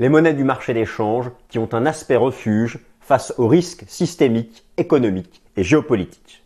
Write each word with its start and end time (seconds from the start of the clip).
les 0.00 0.08
monnaies 0.08 0.32
du 0.32 0.44
marché 0.44 0.72
d'échange 0.72 1.30
qui 1.50 1.58
ont 1.58 1.68
un 1.74 1.84
aspect 1.84 2.16
refuge 2.16 2.78
face 3.00 3.34
aux 3.36 3.46
risques 3.46 3.84
systémiques, 3.86 4.64
économiques 4.78 5.42
et 5.58 5.62
géopolitiques. 5.62 6.42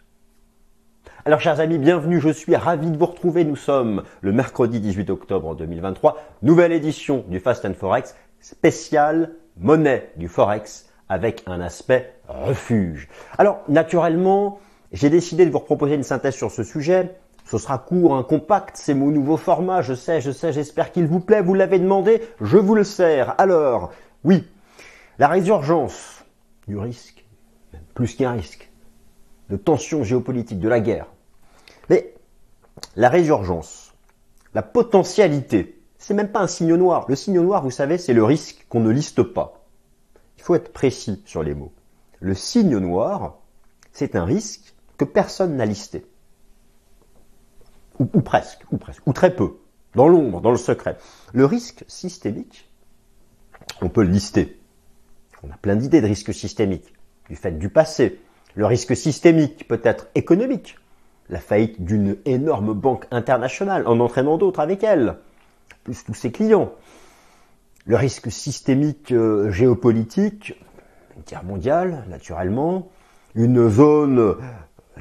Alors 1.24 1.40
chers 1.40 1.60
amis, 1.60 1.78
bienvenue, 1.78 2.20
je 2.20 2.30
suis 2.30 2.56
ravi 2.56 2.90
de 2.90 2.96
vous 2.96 3.06
retrouver. 3.06 3.44
Nous 3.44 3.54
sommes 3.54 4.02
le 4.22 4.32
mercredi 4.32 4.80
18 4.80 5.08
octobre 5.08 5.54
2023, 5.54 6.20
nouvelle 6.42 6.72
édition 6.72 7.24
du 7.28 7.38
Fast 7.38 7.72
Forex, 7.74 8.16
spéciale 8.40 9.30
monnaie 9.56 10.10
du 10.16 10.26
Forex 10.26 10.90
avec 11.08 11.44
un 11.46 11.60
aspect 11.60 12.12
refuge. 12.26 13.08
Alors 13.38 13.60
naturellement, 13.68 14.58
j'ai 14.90 15.10
décidé 15.10 15.46
de 15.46 15.52
vous 15.52 15.60
proposer 15.60 15.94
une 15.94 16.02
synthèse 16.02 16.34
sur 16.34 16.50
ce 16.50 16.64
sujet. 16.64 17.14
Ce 17.44 17.58
sera 17.58 17.78
court, 17.78 18.16
un 18.16 18.22
compact, 18.22 18.76
c'est 18.76 18.94
mon 18.94 19.10
nouveau 19.10 19.36
format, 19.36 19.82
je 19.82 19.94
sais, 19.94 20.20
je 20.20 20.30
sais, 20.30 20.52
j'espère 20.52 20.92
qu'il 20.92 21.06
vous 21.06 21.20
plaît, 21.20 21.42
vous 21.42 21.54
l'avez 21.54 21.78
demandé, 21.78 22.22
je 22.40 22.56
vous 22.56 22.74
le 22.74 22.84
sers. 22.84 23.34
Alors, 23.38 23.92
oui, 24.24 24.48
la 25.18 25.28
résurgence 25.28 26.24
du 26.66 26.78
risque, 26.78 27.24
plus 27.94 28.14
qu'un 28.14 28.32
risque, 28.32 28.70
de 29.50 29.56
tensions 29.56 30.04
géopolitiques, 30.04 30.58
de 30.58 30.68
la 30.68 30.80
guerre, 30.80 31.06
mais 31.90 32.14
la 32.96 33.10
résurgence, 33.10 33.92
la 34.54 34.62
potentialité, 34.62 35.82
c'est 35.98 36.14
même 36.14 36.32
pas 36.32 36.40
un 36.40 36.46
signe 36.46 36.74
noir. 36.74 37.06
Le 37.08 37.16
signe 37.16 37.40
noir, 37.40 37.62
vous 37.62 37.70
savez, 37.70 37.98
c'est 37.98 38.12
le 38.12 38.24
risque 38.24 38.66
qu'on 38.68 38.80
ne 38.80 38.90
liste 38.90 39.22
pas. 39.22 39.64
Il 40.38 40.42
faut 40.42 40.54
être 40.54 40.72
précis 40.72 41.22
sur 41.26 41.42
les 41.42 41.54
mots. 41.54 41.72
Le 42.20 42.34
signe 42.34 42.78
noir, 42.78 43.38
c'est 43.92 44.16
un 44.16 44.24
risque 44.24 44.74
que 44.96 45.04
personne 45.04 45.56
n'a 45.56 45.66
listé. 45.66 46.06
Ou, 47.98 48.20
presque, 48.20 48.62
ou 48.72 48.76
presque, 48.76 49.06
ou 49.06 49.12
très 49.12 49.34
peu, 49.34 49.58
dans 49.94 50.08
l'ombre, 50.08 50.40
dans 50.40 50.50
le 50.50 50.56
secret. 50.56 50.96
Le 51.32 51.44
risque 51.44 51.84
systémique, 51.86 52.68
on 53.80 53.88
peut 53.88 54.02
le 54.02 54.10
lister. 54.10 54.60
On 55.42 55.50
a 55.50 55.56
plein 55.56 55.76
d'idées 55.76 56.00
de 56.00 56.06
risques 56.06 56.34
systémiques, 56.34 56.92
du 57.28 57.36
fait 57.36 57.52
du 57.52 57.68
passé. 57.68 58.20
Le 58.56 58.66
risque 58.66 58.96
systémique 58.96 59.68
peut 59.68 59.80
être 59.84 60.08
économique 60.14 60.76
la 61.28 61.40
faillite 61.40 61.82
d'une 61.82 62.16
énorme 62.24 62.74
banque 62.74 63.06
internationale 63.10 63.86
en 63.86 64.00
entraînant 64.00 64.38
d'autres 64.38 64.60
avec 64.60 64.82
elle, 64.82 65.16
plus 65.82 66.04
tous 66.04 66.14
ses 66.14 66.32
clients. 66.32 66.72
Le 67.86 67.96
risque 67.96 68.30
systémique 68.30 69.12
euh, 69.12 69.50
géopolitique, 69.50 70.54
une 71.16 71.22
guerre 71.22 71.44
mondiale, 71.44 72.04
naturellement, 72.08 72.90
une 73.34 73.68
zone 73.68 74.36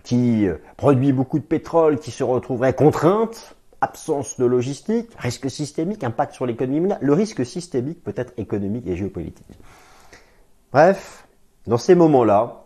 qui 0.03 0.47
produit 0.77 1.13
beaucoup 1.13 1.39
de 1.39 1.44
pétrole 1.44 1.99
qui 1.99 2.11
se 2.11 2.23
retrouverait 2.23 2.73
contrainte, 2.73 3.55
absence 3.81 4.39
de 4.39 4.45
logistique, 4.45 5.09
risque 5.17 5.52
systémique, 5.52 6.03
impact 6.03 6.33
sur 6.33 6.45
l'économie 6.45 6.80
mondiale. 6.80 6.99
Le 7.02 7.13
risque 7.13 7.45
systémique 7.45 8.03
peut 8.03 8.14
être 8.16 8.33
économique 8.38 8.88
et 8.88 8.95
géopolitique. 8.95 9.45
Bref, 10.71 11.27
dans 11.67 11.77
ces 11.77 11.94
moments-là, 11.94 12.64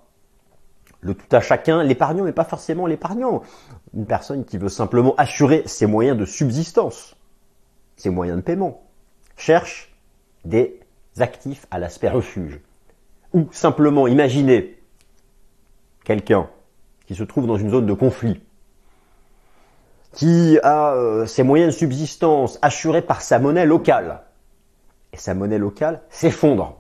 le 1.02 1.14
tout 1.14 1.36
à 1.36 1.42
chacun, 1.42 1.84
l'épargnant 1.84 2.24
mais 2.24 2.32
pas 2.32 2.44
forcément 2.44 2.88
l'épargnant. 2.88 3.42
Une 3.94 4.06
personne 4.06 4.46
qui 4.46 4.58
veut 4.58 4.70
simplement 4.70 5.16
assurer 5.18 5.64
ses 5.66 5.86
moyens 5.86 6.18
de 6.18 6.26
subsistance, 6.26 7.16
ses 7.96 8.10
moyens 8.10 8.38
de 8.38 8.44
paiement, 8.44 8.84
cherche 9.36 9.94
des 10.46 10.80
actifs 11.20 11.68
à 11.72 11.80
l'aspect 11.80 12.10
refuge. 12.10 12.60
Ou 13.34 13.48
simplement 13.52 14.08
imaginer 14.08 14.80
quelqu'un 16.04 16.50
qui 17.08 17.16
se 17.16 17.24
trouve 17.24 17.48
dans 17.48 17.58
une 17.58 17.70
zone 17.70 17.86
de 17.86 17.94
conflit, 17.94 18.42
qui 20.12 20.60
a 20.62 20.94
euh, 20.94 21.26
ses 21.26 21.44
moyens 21.44 21.74
de 21.74 21.78
subsistance 21.80 22.60
assurés 22.62 23.02
par 23.02 23.22
sa 23.22 23.40
monnaie 23.40 23.66
locale, 23.66 24.22
et 25.14 25.18
sa 25.18 25.34
monnaie 25.34 25.58
locale 25.58 26.02
s'effondre 26.10 26.78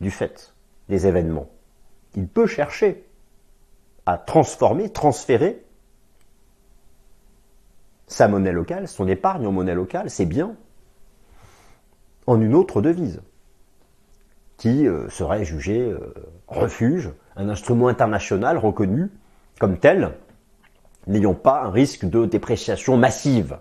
du 0.00 0.10
fait 0.10 0.54
des 0.88 1.06
événements. 1.06 1.48
Il 2.14 2.28
peut 2.28 2.46
chercher 2.46 3.06
à 4.04 4.18
transformer, 4.18 4.90
transférer 4.90 5.64
sa 8.08 8.28
monnaie 8.28 8.52
locale, 8.52 8.88
son 8.88 9.08
épargne 9.08 9.46
en 9.46 9.52
monnaie 9.52 9.74
locale, 9.74 10.10
ses 10.10 10.26
biens, 10.26 10.54
en 12.26 12.40
une 12.40 12.54
autre 12.54 12.82
devise, 12.82 13.22
qui 14.58 14.86
euh, 14.86 15.08
serait 15.08 15.44
jugée 15.44 15.80
euh, 15.80 16.12
refuge, 16.46 17.10
un 17.36 17.48
instrument 17.48 17.88
international 17.88 18.58
reconnu 18.58 19.10
comme 19.62 19.78
tel, 19.78 20.10
n'ayant 21.06 21.34
pas 21.34 21.62
un 21.62 21.70
risque 21.70 22.04
de 22.04 22.26
dépréciation 22.26 22.96
massive. 22.96 23.58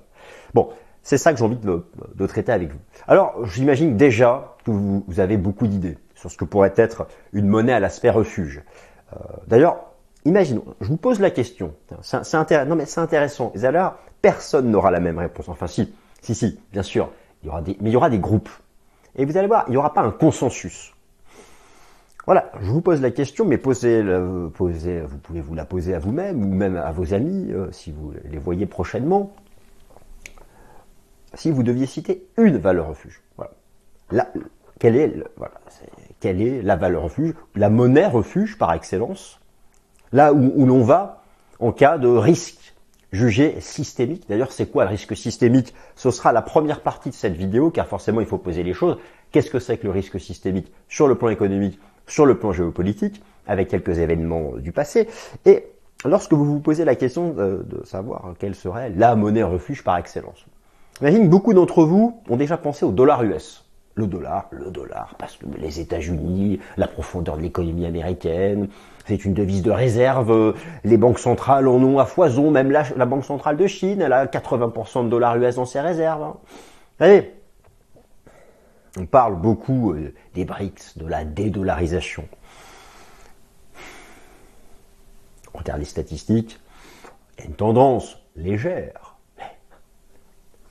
Bon, 0.56 0.70
c'est 1.04 1.20
ça 1.20 1.32
que 1.32 1.38
j'ai 1.38 1.46
envie 1.46 1.60
de, 1.60 2.26
traiter 2.26 2.52
avec 2.52 2.72
vous. 2.72 2.80
Alors, 3.08 3.46
j'imagine 3.46 3.98
déjà 3.98 4.56
que 4.66 4.72
vous, 4.72 5.06
avez 5.20 5.38
beaucoup 5.38 5.68
d'idées 5.68 6.00
sur 6.16 6.32
ce 6.32 6.38
que 6.38 6.44
pourrait 6.44 6.74
être 6.76 7.06
une 7.34 7.46
monnaie 7.48 7.74
à 7.74 7.80
l'aspect 7.80 8.10
refuge. 8.10 8.64
Euh, 9.14 9.18
d'ailleurs, 9.46 9.92
imaginons, 10.26 10.64
je 10.82 10.88
vous 10.88 10.98
pose 10.98 11.20
la 11.20 11.30
question. 11.30 11.76
C'est 12.02 12.34
intéressant. 12.34 12.68
Non 12.68 12.76
mais 12.76 12.88
c'est 12.88 13.00
intéressant. 13.00 13.52
Et 13.54 13.64
alors, 13.64 13.94
personne 14.24 14.72
n'aura 14.72 14.90
la 14.90 15.02
même 15.02 15.20
réponse. 15.20 15.50
Enfin, 15.50 15.68
si, 15.68 15.94
si, 16.24 16.34
si, 16.34 16.60
bien 16.72 16.82
sûr. 16.82 17.12
Il 17.44 17.46
y 17.46 17.50
aura 17.50 17.62
des, 17.62 17.78
mais 17.80 17.92
il 17.92 17.94
y 17.94 17.96
aura 17.96 18.10
des 18.10 18.18
groupes. 18.18 18.50
Et 19.16 19.26
vous 19.26 19.38
allez 19.38 19.48
voir, 19.48 19.66
il 19.68 19.72
n'y 19.72 19.78
aura 19.78 19.94
pas 19.94 20.02
un 20.02 20.12
consensus. 20.12 20.96
Voilà, 22.26 22.52
je 22.62 22.70
vous 22.70 22.82
pose 22.82 23.02
la 23.02 23.12
question, 23.12 23.46
mais 23.46 23.58
posez, 23.58 24.04
posez 24.54 25.02
vous 25.02 25.18
pouvez 25.18 25.42
vous 25.42 25.56
la 25.56 25.66
poser 25.66 25.96
à 25.96 26.00
vous-même 26.00 26.44
ou 26.44 26.54
même 26.54 26.76
à 26.78 26.92
vos 26.92 27.14
amis 27.14 27.52
euh, 27.52 27.72
si 27.72 27.92
vous 27.92 28.14
les 28.30 28.38
voyez 28.38 28.66
prochainement. 28.66 29.34
Si 31.34 31.50
vous 31.50 31.64
deviez 31.64 31.86
citer 31.86 32.28
une 32.38 32.58
valeur 32.58 32.90
refuge, 32.90 33.22
voilà. 33.38 33.52
La, 34.12 34.28
quelle 34.80 34.96
est, 34.96 35.14
voilà, 35.38 35.54
quelle 36.20 36.42
est 36.42 36.62
la 36.62 36.76
valeur 36.76 37.04
refuge, 37.04 37.34
la 37.56 37.70
monnaie 37.70 38.08
refuge 38.08 38.58
par 38.58 38.74
excellence 38.74 39.40
là 40.12 40.34
où, 40.34 40.66
l'on 40.66 40.84
va 40.84 41.24
en 41.60 41.72
cas 41.72 41.98
de 41.98 42.08
risque 42.08 42.74
jugé 43.12 43.62
systémique? 43.62 44.26
D'ailleurs, 44.28 44.52
c'est 44.52 44.66
quoi 44.66 44.84
le 44.84 44.90
risque 44.90 45.16
systémique? 45.16 45.74
Ce 45.96 46.12
sera 46.12 46.34
la 46.34 46.42
première 46.42 46.82
partie 46.82 47.10
de 47.10 47.16
cette 47.16 47.36
vidéo, 47.36 47.70
car 47.70 47.88
forcément, 47.88 48.22
il 48.22 48.28
faut 48.28 48.38
poser 48.38 48.64
les 48.64 48.74
choses. 48.74 48.98
Qu'est-ce 49.32 49.50
que 49.50 49.60
c'est 49.60 49.78
que 49.78 49.86
le 49.86 49.92
risque 49.92 50.20
systémique 50.20 50.72
sur 50.90 51.08
le 51.08 51.16
plan 51.16 51.30
économique, 51.30 51.80
sur 52.12 52.26
le 52.26 52.38
plan 52.38 52.52
géopolitique, 52.52 53.22
avec 53.48 53.70
quelques 53.70 53.98
événements 53.98 54.52
du 54.58 54.72
passé 54.72 55.08
Et 55.46 55.66
lorsque 56.06 56.34
vous 56.34 56.46
vous 56.46 56.60
posez 56.60 56.86
la 56.86 56.96
question 56.96 57.30
de, 57.30 57.66
de 57.66 57.86
savoir 57.86 58.34
quelle 58.38 58.56
serait 58.56 58.92
la 58.96 59.16
monnaie 59.16 59.44
refuge 59.44 59.84
par 59.84 59.98
excellence, 59.98 60.46
imagine 61.02 61.30
beaucoup 61.30 61.54
d'entre 61.54 61.84
vous 61.84 62.22
ont 62.30 62.38
déjà 62.38 62.58
pensé 62.58 62.86
au 62.86 62.92
dollar 62.92 63.24
US 63.24 63.66
le 63.96 64.08
dollar, 64.08 64.48
le 64.52 64.72
dollar, 64.72 65.16
parce 65.18 65.36
que 65.36 65.46
les 65.58 65.80
États-Unis, 65.80 66.60
la 66.78 66.88
profondeur 66.88 67.38
de 67.38 67.42
l'économie 67.42 67.86
américaine, 67.86 68.70
c'est 69.06 69.26
une 69.26 69.34
devise 69.34 69.64
de 69.64 69.72
réserve. 69.72 70.56
Les 70.84 70.98
banques 70.98 71.20
centrales 71.20 71.68
en 71.68 71.84
ont 71.84 72.00
à 72.00 72.06
foison, 72.06 72.52
même 72.52 72.72
la, 72.72 72.84
Banque 73.06 73.26
centrale 73.26 73.58
de 73.58 73.68
Chine, 73.68 74.02
elle 74.02 74.14
a 74.14 74.26
80% 74.26 75.06
de 75.06 75.10
dollars 75.10 75.36
US 75.38 75.56
dans 75.56 75.66
ses 75.66 75.82
réserves. 75.82 76.24
Hein. 76.24 77.24
On 78.98 79.06
parle 79.06 79.40
beaucoup 79.40 79.94
euh, 79.94 80.14
des 80.34 80.46
BRICS, 80.46 80.98
de 80.98 81.06
la 81.06 81.24
dédollarisation. 81.24 82.28
On 85.54 85.60
regarde 85.60 85.80
les 85.80 85.86
statistiques, 85.86 86.60
il 87.38 87.42
y 87.42 87.44
a 87.44 87.48
une 87.48 87.56
tendance 87.56 88.18
légère. 88.36 89.18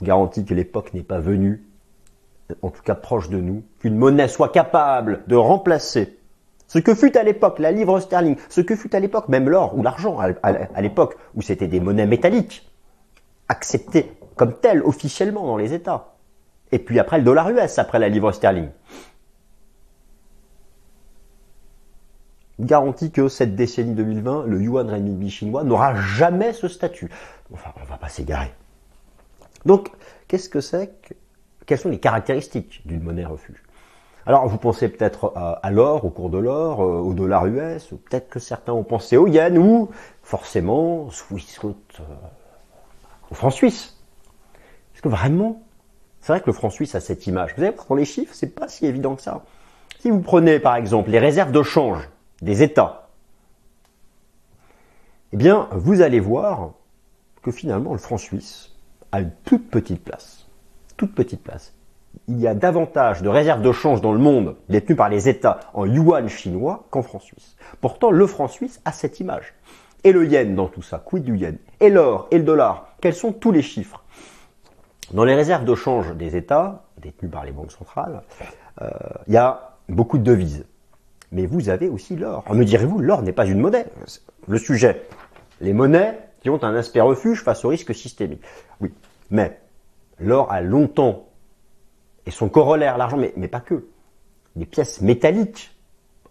Je 0.00 0.06
garantis 0.06 0.44
que 0.44 0.54
l'époque 0.54 0.94
n'est 0.94 1.03
pas 1.03 1.20
venue 1.20 1.64
en 2.62 2.70
tout 2.70 2.82
cas 2.82 2.94
proche 2.94 3.28
de 3.28 3.41
nous, 3.41 3.62
qu'une 3.78 3.97
monnaie 3.97 4.28
soit 4.28 4.50
capable 4.50 5.22
de 5.26 5.37
remplacer 5.37 6.19
ce 6.66 6.78
que 6.78 6.94
fut 6.94 7.16
à 7.16 7.22
l'époque 7.22 7.58
la 7.58 7.72
livre 7.72 7.98
sterling, 8.00 8.37
ce 8.48 8.60
que 8.60 8.76
fut 8.76 8.94
à 8.94 9.00
l'époque 9.00 9.28
même 9.28 9.48
l'or 9.48 9.76
ou 9.76 9.82
l'argent, 9.82 10.19
à 10.19 10.81
l'époque 10.81 11.16
où 11.34 11.42
c'était 11.42 11.66
des 11.66 11.81
monnaies 11.81 12.06
métalliques, 12.06 12.70
acceptées 13.48 14.12
comme 14.37 14.54
telles 14.54 14.82
officiellement 14.82 15.47
dans 15.47 15.56
les 15.56 15.75
États. 15.75 16.14
Et 16.72 16.78
puis 16.78 16.98
après 16.98 17.19
le 17.19 17.25
dollar 17.25 17.50
US, 17.50 17.78
après 17.78 17.98
la 17.98 18.08
livre 18.08 18.32
sterling. 18.32 18.69
Garantie 22.61 23.11
que 23.11 23.28
cette 23.28 23.56
décennie 23.56 23.94
2020, 23.94 24.44
le 24.46 24.61
yuan 24.61 24.88
renminbi 24.88 25.31
chinois 25.31 25.64
n'aura 25.64 25.94
jamais 25.94 26.52
ce 26.52 26.69
statut. 26.69 27.11
Enfin, 27.52 27.70
on 27.81 27.84
va 27.84 27.96
pas 27.96 28.08
s'égarer. 28.08 28.52
Donc, 29.64 29.90
qu'est-ce 30.28 30.49
que 30.49 30.61
c'est 30.61 30.88
que 31.02 31.14
quelles 31.67 31.78
sont 31.78 31.88
les 31.88 32.00
caractéristiques 32.00 32.82
d'une 32.84 33.02
monnaie 33.02 33.25
refuge? 33.25 33.62
Alors 34.26 34.46
vous 34.46 34.58
pensez 34.58 34.88
peut-être 34.88 35.32
à, 35.34 35.70
l'or, 35.70 36.05
au 36.05 36.11
cours 36.11 36.28
de 36.28 36.38
l'or, 36.38 36.82
euh, 36.82 36.99
au 36.99 37.14
dollar 37.14 37.46
US, 37.46 37.87
peut-être 37.87 38.28
que 38.28 38.38
certains 38.38 38.73
ont 38.73 38.84
pensé 38.84 39.16
au 39.16 39.26
yen 39.26 39.56
ou 39.56 39.88
forcément 40.23 41.08
euh, 41.32 41.73
au 43.31 43.34
franc 43.34 43.50
suisse. 43.50 43.99
Est-ce 44.94 45.02
que 45.02 45.08
vraiment 45.08 45.62
C'est 46.20 46.32
vrai 46.32 46.40
que 46.40 46.46
le 46.46 46.52
franc 46.52 46.70
suisse 46.70 46.94
a 46.94 47.00
cette 47.00 47.26
image. 47.26 47.55
Vous 47.56 47.64
dans 47.88 47.94
les 47.94 48.05
chiffres, 48.05 48.34
c'est 48.34 48.55
pas 48.55 48.69
si 48.69 48.87
évident 48.87 49.17
que 49.17 49.22
ça. 49.22 49.43
Si 50.00 50.11
vous 50.11 50.20
prenez 50.20 50.58
par 50.58 50.76
exemple 50.76 51.11
les 51.11 51.19
réserves 51.19 51.52
de 51.52 51.62
change 51.62 52.08
des 52.43 52.62
États, 52.62 53.08
eh 55.32 55.37
bien 55.37 55.69
vous 55.72 56.02
allez 56.02 56.20
voir 56.20 56.72
que 57.43 57.50
finalement 57.50 57.93
le 57.93 57.99
franc 57.99 58.19
suisse 58.19 58.72
a 59.12 59.20
une 59.20 59.32
toute 59.44 59.70
petite 59.70 60.02
place 60.05 60.40
toute 61.00 61.14
petite 61.14 61.43
place. 61.43 61.72
il 62.28 62.38
y 62.38 62.46
a 62.46 62.55
davantage 62.55 63.23
de 63.23 63.28
réserves 63.31 63.62
de 63.62 63.73
change 63.73 64.02
dans 64.02 64.12
le 64.12 64.19
monde 64.19 64.56
détenues 64.69 64.96
par 64.96 65.08
les 65.08 65.31
États 65.31 65.61
en 65.73 65.87
yuan 65.87 66.28
chinois 66.28 66.84
qu'en 66.90 67.00
franc 67.00 67.20
suisse. 67.20 67.56
Pourtant, 67.81 68.11
le 68.11 68.26
franc 68.26 68.49
suisse 68.49 68.82
a 68.84 68.93
cette 68.93 69.19
image. 69.19 69.55
Et 70.05 70.12
le 70.12 70.26
yen 70.26 70.55
dans 70.55 70.69
tout 70.69 70.82
ça, 70.82 71.02
quid 71.02 71.25
du 71.25 71.38
yen? 71.38 71.56
Et 71.81 71.88
l'or 71.88 72.28
et 72.31 72.37
le 72.37 72.44
dollar, 72.44 72.88
quels 73.00 73.14
sont 73.14 73.32
tous 73.32 73.50
les 73.50 73.62
chiffres? 73.62 74.05
Dans 75.12 75.25
les 75.25 75.35
réserves 75.35 75.65
de 75.65 75.75
change 75.75 76.15
des 76.15 76.37
États, 76.37 76.85
détenues 76.99 77.31
par 77.31 77.45
les 77.45 77.53
banques 77.53 77.73
centrales, 77.73 78.23
euh, 78.81 78.89
il 79.27 79.35
y 79.35 79.37
a 79.37 79.77
beaucoup 79.89 80.19
de 80.19 80.23
devises. 80.23 80.65
Mais 81.33 81.47
vous 81.47 81.69
avez 81.69 81.89
aussi 81.89 82.17
l'or. 82.17 82.45
Me 82.53 82.65
direz-vous, 82.65 83.01
l'or 83.01 83.23
n'est 83.23 83.33
pas 83.33 83.47
une 83.47 83.61
monnaie. 83.61 83.87
Le 84.47 84.59
sujet, 84.59 85.03
les 85.61 85.73
monnaies 85.73 86.19
qui 86.41 86.51
ont 86.51 86.62
un 86.62 86.75
aspect 86.75 87.01
refuge 87.01 87.43
face 87.43 87.65
au 87.65 87.69
risque 87.69 87.95
systémique. 87.95 88.43
Oui, 88.81 88.93
mais 89.31 89.61
l'or 90.19 90.51
a 90.51 90.61
longtemps, 90.61 91.29
et 92.27 92.31
son 92.31 92.49
corollaire, 92.49 92.97
l'argent, 92.97 93.17
mais, 93.17 93.33
mais 93.37 93.49
pas 93.49 93.61
que, 93.61 93.87
les 94.57 94.67
pièces 94.67 95.01
métalliques, 95.01 95.75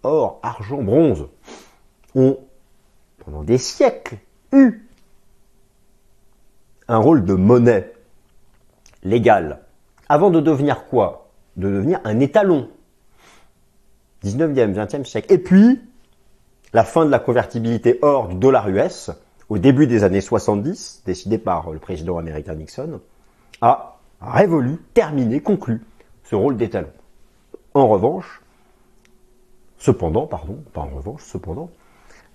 or, 0.03 0.39
argent, 0.41 0.81
bronze, 0.81 1.27
ont, 2.15 2.37
pendant 3.23 3.43
des 3.43 3.57
siècles, 3.57 4.17
eu 4.53 4.85
un 6.87 6.97
rôle 6.97 7.23
de 7.23 7.33
monnaie 7.33 7.93
légale, 9.03 9.61
avant 10.07 10.29
de 10.29 10.39
devenir 10.39 10.85
quoi? 10.85 11.29
De 11.57 11.69
devenir 11.69 11.99
un 12.03 12.19
étalon. 12.19 12.69
19e, 14.23 14.73
20e 14.73 15.05
siècle. 15.05 15.31
Et 15.31 15.37
puis, 15.37 15.79
la 16.73 16.83
fin 16.83 17.05
de 17.05 17.11
la 17.11 17.19
convertibilité 17.19 17.99
or 18.01 18.27
du 18.27 18.35
dollar 18.35 18.69
US, 18.69 19.11
au 19.49 19.57
début 19.57 19.87
des 19.87 20.03
années 20.03 20.21
70, 20.21 21.03
décidé 21.05 21.37
par 21.37 21.71
le 21.71 21.79
président 21.79 22.17
américain 22.17 22.55
Nixon, 22.55 23.01
a 23.61 23.97
révolu, 24.21 24.77
terminé, 24.93 25.41
conclu 25.41 25.81
ce 26.23 26.35
rôle 26.35 26.57
d'étalon. 26.57 26.91
En 27.73 27.87
revanche, 27.87 28.41
cependant, 29.77 30.27
pardon, 30.27 30.57
pas 30.73 30.81
en 30.81 30.89
revanche, 30.89 31.23
cependant, 31.23 31.69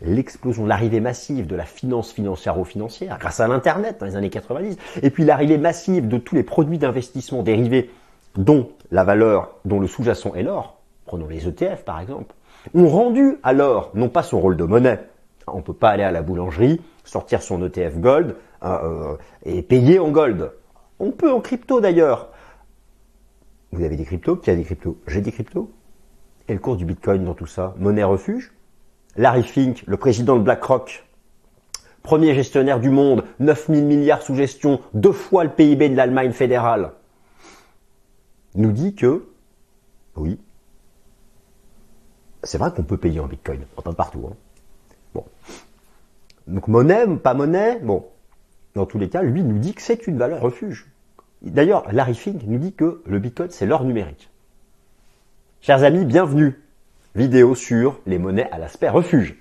l'explosion, 0.04 0.66
l'arrivée 0.66 1.00
massive 1.00 1.46
de 1.46 1.56
la 1.56 1.64
finance 1.64 2.12
financière-financière 2.12 3.18
grâce 3.18 3.40
à 3.40 3.48
l'Internet 3.48 3.98
dans 4.00 4.06
les 4.06 4.16
années 4.16 4.30
90, 4.30 4.76
et 5.02 5.10
puis 5.10 5.24
l'arrivée 5.24 5.58
massive 5.58 6.08
de 6.08 6.18
tous 6.18 6.34
les 6.34 6.42
produits 6.42 6.78
d'investissement 6.78 7.42
dérivés 7.42 7.90
dont 8.36 8.70
la 8.90 9.04
valeur, 9.04 9.56
dont 9.64 9.80
le 9.80 9.86
sous-jacent 9.86 10.34
est 10.34 10.42
l'or, 10.42 10.78
prenons 11.06 11.28
les 11.28 11.48
ETF 11.48 11.84
par 11.84 12.00
exemple, 12.00 12.34
ont 12.74 12.88
rendu 12.88 13.38
à 13.42 13.52
l'or 13.52 13.90
non 13.94 14.08
pas 14.08 14.22
son 14.22 14.40
rôle 14.40 14.56
de 14.56 14.64
monnaie, 14.64 15.00
on 15.46 15.58
ne 15.58 15.62
peut 15.62 15.74
pas 15.74 15.90
aller 15.90 16.02
à 16.02 16.10
la 16.10 16.22
boulangerie, 16.22 16.80
sortir 17.04 17.42
son 17.42 17.62
ETF 17.64 17.98
Gold 17.98 18.36
euh, 18.62 18.66
euh, 18.66 19.16
et 19.44 19.62
payer 19.62 19.98
en 19.98 20.10
Gold. 20.10 20.52
On 20.98 21.10
peut 21.10 21.30
en 21.30 21.40
crypto 21.40 21.80
d'ailleurs. 21.80 22.30
Vous 23.72 23.84
avez 23.84 23.96
des 23.96 24.04
cryptos? 24.04 24.36
Qui 24.36 24.50
a 24.50 24.56
des 24.56 24.64
cryptos? 24.64 24.96
J'ai 25.06 25.20
des 25.20 25.32
cryptos? 25.32 25.70
Et 26.48 26.52
le 26.52 26.60
cours 26.60 26.76
du 26.76 26.84
Bitcoin 26.84 27.24
dans 27.24 27.34
tout 27.34 27.46
ça? 27.46 27.74
Monnaie 27.78 28.04
refuge? 28.04 28.52
Larry 29.16 29.42
Fink, 29.42 29.84
le 29.86 29.96
président 29.96 30.36
de 30.36 30.42
BlackRock, 30.42 31.04
premier 32.02 32.34
gestionnaire 32.34 32.80
du 32.80 32.90
monde, 32.90 33.24
9000 33.40 33.84
milliards 33.84 34.22
sous 34.22 34.34
gestion, 34.34 34.80
deux 34.92 35.12
fois 35.12 35.44
le 35.44 35.50
PIB 35.50 35.88
de 35.88 35.96
l'Allemagne 35.96 36.32
fédérale, 36.32 36.92
nous 38.54 38.72
dit 38.72 38.94
que, 38.94 39.24
oui, 40.16 40.38
c'est 42.42 42.58
vrai 42.58 42.72
qu'on 42.72 42.82
peut 42.82 42.98
payer 42.98 43.20
en 43.20 43.26
Bitcoin, 43.26 43.60
enfin 43.76 43.92
partout. 43.92 44.28
Hein. 44.30 44.36
Bon. 45.14 45.24
Donc 46.46 46.68
monnaie, 46.68 47.06
pas 47.16 47.34
monnaie, 47.34 47.78
bon. 47.80 48.06
Dans 48.74 48.86
tous 48.86 48.98
les 48.98 49.08
cas, 49.08 49.22
lui 49.22 49.42
nous 49.42 49.58
dit 49.58 49.72
que 49.74 49.82
c'est 49.82 50.06
une 50.06 50.18
valeur 50.18 50.40
refuge. 50.40 50.90
D'ailleurs, 51.42 51.90
Larry 51.92 52.14
Fink 52.14 52.42
nous 52.46 52.58
dit 52.58 52.72
que 52.72 53.02
le 53.06 53.18
Bitcoin, 53.18 53.50
c'est 53.50 53.66
l'or 53.66 53.84
numérique. 53.84 54.30
Chers 55.60 55.84
amis, 55.84 56.04
bienvenue. 56.04 56.60
Vidéo 57.14 57.54
sur 57.54 58.00
les 58.06 58.18
monnaies 58.18 58.50
à 58.50 58.58
l'aspect 58.58 58.88
refuge. 58.88 59.36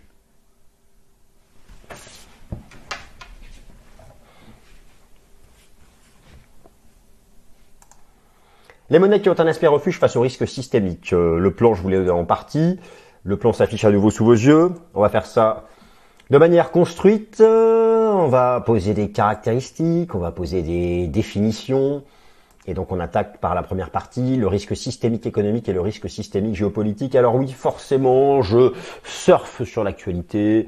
Les 8.92 9.00
monnaies 9.00 9.22
qui 9.22 9.30
ont 9.30 9.40
un 9.40 9.48
aspect 9.48 9.66
refuge 9.66 9.98
face 9.98 10.16
au 10.16 10.22
risque 10.22 10.48
systémique. 10.48 11.14
Euh, 11.14 11.40
le 11.40 11.52
plan, 11.52 11.74
je 11.74 11.82
vous 11.82 11.90
l'ai 11.90 12.12
en 12.12 12.26
partie. 12.26 12.80
Le 13.24 13.38
plan 13.38 13.52
s'affiche 13.52 13.86
à 13.86 13.92
nouveau 13.92 14.12
sous 14.12 14.24
vos 14.24 14.34
yeux. 14.34 14.70
On 14.94 15.02
va 15.02 15.10
faire 15.10 15.26
ça 15.26 15.64
de 16.30 16.38
manière 16.38 16.70
construite. 16.70 17.42
Euh, 17.42 18.12
on 18.12 18.28
va 18.28 18.62
poser 18.62 18.94
des 18.94 19.10
caractéristiques, 19.10 20.14
on 20.14 20.20
va 20.20 20.32
poser 20.32 20.62
des 20.62 21.08
définitions. 21.08 22.04
Et 22.66 22.74
donc 22.74 22.92
on 22.92 23.00
attaque 23.00 23.40
par 23.40 23.56
la 23.56 23.64
première 23.64 23.90
partie 23.90 24.38
le 24.38 24.48
risque 24.48 24.76
systémique 24.76 25.26
économique 25.26 25.68
et 25.68 25.74
le 25.74 25.82
risque 25.82 26.10
systémique 26.10 26.56
géopolitique. 26.56 27.16
Alors 27.16 27.36
oui, 27.36 27.52
forcément, 27.52 28.42
je 28.42 28.74
surfe 29.04 29.64
sur 29.64 29.84
l'actualité. 29.84 30.68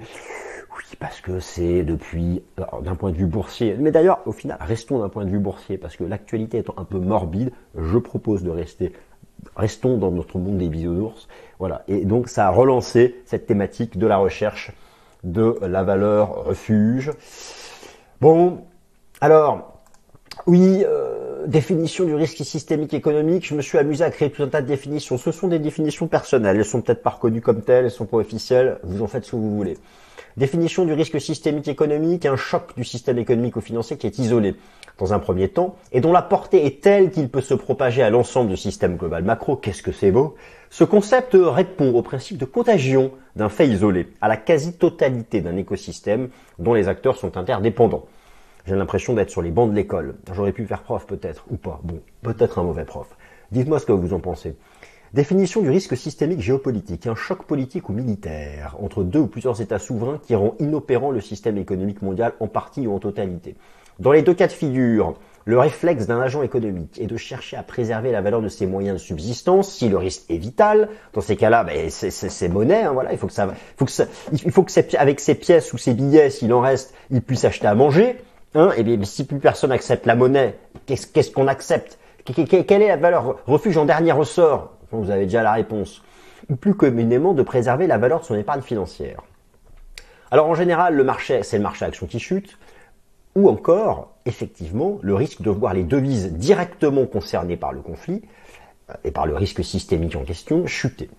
Oui, 0.78 0.98
parce 1.00 1.22
que 1.22 1.40
c'est 1.40 1.84
depuis, 1.84 2.44
d'un 2.82 2.96
point 2.96 3.12
de 3.12 3.16
vue 3.16 3.28
boursier, 3.28 3.78
mais 3.80 3.92
d'ailleurs, 3.92 4.20
au 4.26 4.34
final, 4.34 4.58
restons 4.60 5.00
d'un 5.00 5.08
point 5.08 5.24
de 5.24 5.30
vue 5.30 5.40
boursier, 5.40 5.78
parce 5.78 5.96
que 5.96 6.04
l'actualité 6.04 6.58
étant 6.58 6.74
un 6.78 6.84
peu 6.84 7.00
morbide, 7.00 7.52
je 7.78 7.98
propose 7.98 8.44
de 8.44 8.50
rester, 8.50 8.92
restons 9.56 9.98
dans 9.98 10.12
notre 10.12 10.38
monde 10.38 10.58
des 10.58 10.68
bisounours. 10.68 11.30
Voilà. 11.60 11.84
Et 11.88 12.04
donc, 12.04 12.28
ça 12.28 12.48
a 12.48 12.50
relancé 12.50 13.22
cette 13.26 13.46
thématique 13.46 13.98
de 13.98 14.06
la 14.06 14.18
recherche 14.18 14.74
de 15.24 15.58
la 15.62 15.84
valeur 15.84 16.44
refuge. 16.46 17.12
Bon, 18.20 18.66
alors, 19.22 19.82
oui, 20.46 20.84
euh, 20.86 21.25
définition 21.48 22.06
du 22.06 22.16
risque 22.16 22.44
systémique 22.44 22.94
économique, 22.94 23.46
je 23.46 23.56
me 23.56 23.62
suis 23.62 23.78
amusé 23.78 24.04
à 24.04 24.10
créer 24.10 24.30
tout 24.30 24.44
un 24.44 24.48
tas 24.48 24.62
de 24.62 24.68
définitions. 24.68 25.18
Ce 25.18 25.32
sont 25.32 25.48
des 25.48 25.60
définitions 25.60 26.08
personnelles, 26.08 26.58
elles 26.58 26.66
sont 26.66 26.82
peut-être 26.82 27.04
pas 27.04 27.12
reconnues 27.12 27.42
comme 27.42 27.62
telles, 27.62 27.86
elles 27.86 27.92
sont 27.92 28.06
pas 28.06 28.18
officielles, 28.18 28.80
vous 28.84 29.02
en 29.04 29.08
faites 29.08 29.26
ce 29.26 29.32
que 29.32 29.36
vous 29.36 29.56
voulez. 29.56 29.78
Définition 30.38 30.86
du 30.86 30.94
risque 30.94 31.22
systémique 31.22 31.68
économique, 31.68 32.26
un 32.26 32.36
choc 32.36 32.76
du 32.76 32.84
système 32.84 33.18
économique 33.18 33.56
ou 33.56 33.62
financier 33.62 33.98
qui 33.98 34.06
est 34.06 34.20
isolé 34.20 34.56
dans 34.98 35.14
un 35.14 35.20
premier 35.20 35.48
temps 35.48 35.76
et 35.94 36.02
dont 36.02 36.12
la 36.12 36.22
portée 36.22 36.66
est 36.66 36.82
telle 36.82 37.12
qu'il 37.12 37.30
peut 37.30 37.42
se 37.42 37.54
propager 37.54 38.04
à 38.04 38.10
l'ensemble 38.10 38.50
du 38.50 38.58
système 38.58 38.98
global 38.98 39.24
macro. 39.24 39.56
Qu'est-ce 39.56 39.82
que 39.82 39.94
c'est 39.94 40.12
beau? 40.12 40.36
Ce 40.70 40.84
concept 40.84 41.38
répond 41.40 41.94
au 41.94 42.02
principe 42.02 42.38
de 42.38 42.46
contagion 42.46 43.12
d'un 43.38 43.48
fait 43.48 43.68
isolé, 43.68 44.10
à 44.20 44.28
la 44.28 44.36
quasi-totalité 44.36 45.40
d'un 45.40 45.56
écosystème 45.56 46.30
dont 46.60 46.74
les 46.74 46.90
acteurs 46.90 47.16
sont 47.16 47.38
interdépendants. 47.38 48.06
J'ai 48.66 48.76
l'impression 48.76 49.14
d'être 49.14 49.30
sur 49.30 49.44
les 49.44 49.52
bancs 49.52 49.70
de 49.70 49.76
l'école. 49.76 50.16
J'aurais 50.34 50.52
pu 50.52 50.66
faire 50.66 50.82
prof 50.82 51.06
peut-être, 51.06 51.46
ou 51.52 51.56
pas. 51.56 51.80
Bon, 51.84 52.02
peut-être 52.24 52.58
un 52.58 52.64
mauvais 52.64 52.86
prof. 52.86 53.08
Dites-moi 53.52 53.80
ce 53.80 53.86
que 53.86 53.92
vous 53.92 54.14
en 54.14 54.20
pensez. 54.20 54.56
Définition 55.14 55.62
du 55.62 55.70
risque 55.70 55.96
systémique 55.96 56.42
géopolitique, 56.42 57.06
un 57.06 57.16
choc 57.16 57.46
politique 57.46 57.90
ou 57.90 57.94
militaire 57.94 58.76
entre 58.82 59.04
deux 59.04 59.20
ou 59.20 59.28
plusieurs 59.28 59.62
États 59.62 59.78
souverains 59.78 60.20
qui 60.26 60.34
rend 60.34 60.56
inopérant 60.60 61.12
le 61.12 61.22
système 61.22 61.58
économique 61.58 62.02
mondial 62.02 62.34
en 62.40 62.48
partie 62.48 62.88
ou 62.88 62.94
en 62.94 63.00
totalité. 63.00 63.56
Dans 64.00 64.12
les 64.12 64.24
deux 64.24 64.34
cas 64.34 64.48
de 64.48 64.52
figure, 64.52 65.14
le 65.46 65.60
réflexe 65.60 66.08
d'un 66.08 66.20
agent 66.20 66.42
économique 66.42 67.00
est 67.00 67.06
de 67.06 67.18
chercher 67.18 67.56
à 67.56 67.64
préserver 67.64 68.12
la 68.12 68.22
valeur 68.22 68.42
de 68.42 68.50
ses 68.50 68.66
moyens 68.66 68.96
de 68.96 69.02
subsistance 69.02 69.72
si 69.72 69.90
le 69.90 69.98
risque 69.98 70.24
est 70.30 70.38
vital. 70.38 70.90
Dans 71.14 71.22
ces 71.22 71.36
cas-là, 71.36 71.64
ben, 71.64 71.90
c'est 71.92 72.50
monnaie. 72.50 72.82
Hein, 72.82 72.94
voilà, 72.94 73.14
il 73.14 73.20
faut 73.20 73.28
que 73.28 73.34
ça, 73.34 73.54
faut 73.78 73.86
que 73.86 73.92
ça, 73.92 74.06
il 74.34 74.52
faut 74.52 74.64
que 74.64 74.98
avec 74.98 75.20
ses 75.20 75.36
pièces 75.36 75.72
ou 75.72 75.78
ses 75.78 75.94
billets, 75.94 76.32
s'il 76.32 76.52
en 76.52 76.62
reste, 76.62 76.96
il 77.12 77.22
puisse 77.22 77.46
acheter 77.46 77.68
à 77.68 77.76
manger. 77.76 78.18
Hein, 78.56 78.72
et 78.78 78.84
bien, 78.84 78.98
si 79.04 79.26
plus 79.26 79.40
personne 79.40 79.74
accepte 79.74 80.06
la 80.06 80.16
monnaie, 80.16 80.58
qu'est-ce 80.86 81.30
qu'on 81.30 81.48
accepte? 81.48 82.00
Quelle 82.24 82.82
est 82.82 82.88
la 82.88 82.96
valeur 82.96 83.36
refuge 83.46 83.78
en 83.78 83.86
dernier 83.86 84.14
ressort? 84.14 84.72
Vous 84.92 85.12
avez 85.12 85.26
déjà 85.26 85.44
la 85.44 85.52
réponse. 85.52 86.02
Ou 86.50 86.56
plus 86.56 86.74
communément 86.74 87.34
de 87.34 87.44
préserver 87.44 87.86
la 87.86 87.98
valeur 87.98 88.22
de 88.22 88.26
son 88.26 88.36
épargne 88.36 88.62
financière. 88.62 89.22
Alors 90.32 90.48
en 90.48 90.56
général, 90.56 90.96
le 90.96 91.04
marché, 91.04 91.44
c'est 91.44 91.58
le 91.58 91.64
marché 91.64 91.84
action 91.84 92.08
qui 92.08 92.20
chute, 92.20 92.58
ou 93.36 93.50
encore, 93.50 94.16
effectivement, 94.26 95.00
le 95.02 95.16
risque 95.16 95.42
de 95.42 95.50
voir 95.50 95.74
les 95.74 95.84
devises 95.84 96.32
directement 96.32 97.06
concernées 97.06 97.58
par 97.58 97.74
le 97.74 97.82
conflit 97.82 98.24
euh, 98.90 98.94
et 99.04 99.12
par 99.12 99.26
le 99.26 99.36
risque 99.36 99.64
systémique 99.64 100.16
en 100.16 100.24
question 100.24 100.66
chuter. 100.66 101.10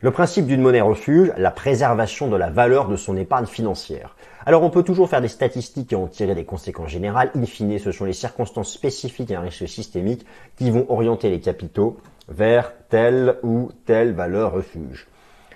Le 0.00 0.10
principe 0.10 0.46
d'une 0.46 0.62
monnaie 0.62 0.80
refuge, 0.80 1.32
la 1.36 1.50
préservation 1.50 2.28
de 2.28 2.36
la 2.36 2.48
valeur 2.48 2.88
de 2.88 2.96
son 2.96 3.16
épargne 3.16 3.46
financière. 3.46 4.16
Alors 4.46 4.62
on 4.62 4.70
peut 4.70 4.82
toujours 4.82 5.08
faire 5.08 5.22
des 5.22 5.28
statistiques 5.28 5.92
et 5.92 5.96
en 5.96 6.06
tirer 6.06 6.34
des 6.34 6.44
conséquences 6.44 6.90
générales. 6.90 7.30
In 7.34 7.46
fine, 7.46 7.78
ce 7.78 7.92
sont 7.92 8.04
les 8.04 8.12
circonstances 8.12 8.72
spécifiques 8.72 9.30
à 9.30 9.40
un 9.40 9.42
risque 9.42 9.66
systémique 9.66 10.26
qui 10.56 10.70
vont 10.70 10.84
orienter 10.90 11.30
les 11.30 11.40
capitaux 11.40 11.96
vers 12.28 12.72
telle 12.90 13.38
ou 13.42 13.70
telle 13.86 14.12
valeur 14.12 14.52
refuge. 14.52 15.06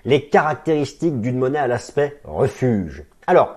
Les 0.05 0.27
caractéristiques 0.27 1.21
d'une 1.21 1.37
monnaie 1.37 1.59
à 1.59 1.67
l'aspect 1.67 2.19
refuge. 2.23 3.03
Alors, 3.27 3.55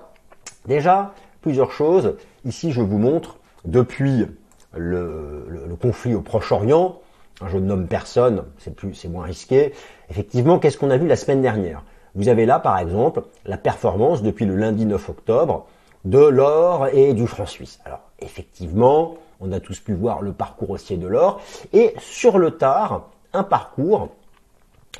déjà, 0.66 1.14
plusieurs 1.40 1.72
choses. 1.72 2.16
Ici, 2.44 2.72
je 2.72 2.82
vous 2.82 2.98
montre, 2.98 3.38
depuis 3.64 4.26
le, 4.74 5.76
conflit 5.80 6.14
au 6.14 6.20
Proche-Orient, 6.20 7.00
je 7.46 7.56
ne 7.56 7.66
nomme 7.66 7.88
personne, 7.88 8.44
c'est 8.58 8.74
plus, 8.74 8.94
c'est 8.94 9.08
moins 9.08 9.24
risqué. 9.24 9.72
Effectivement, 10.10 10.58
qu'est-ce 10.58 10.76
qu'on 10.76 10.90
a 10.90 10.96
vu 10.96 11.06
la 11.06 11.16
semaine 11.16 11.42
dernière? 11.42 11.82
Vous 12.14 12.28
avez 12.28 12.46
là, 12.46 12.58
par 12.58 12.78
exemple, 12.78 13.22
la 13.46 13.56
performance 13.56 14.22
depuis 14.22 14.44
le 14.44 14.56
lundi 14.56 14.84
9 14.84 15.08
octobre 15.08 15.66
de 16.04 16.18
l'or 16.18 16.88
et 16.92 17.14
du 17.14 17.26
franc 17.26 17.46
suisse. 17.46 17.80
Alors, 17.84 18.00
effectivement, 18.20 19.16
On 19.44 19.50
a 19.50 19.58
tous 19.58 19.80
pu 19.80 19.92
voir 19.92 20.22
le 20.22 20.32
parcours 20.32 20.70
haussier 20.70 20.96
de 20.96 21.08
l'or. 21.08 21.40
Et 21.72 21.94
sur 21.98 22.38
le 22.38 22.52
tard, 22.52 23.10
un 23.32 23.42
parcours 23.42 24.10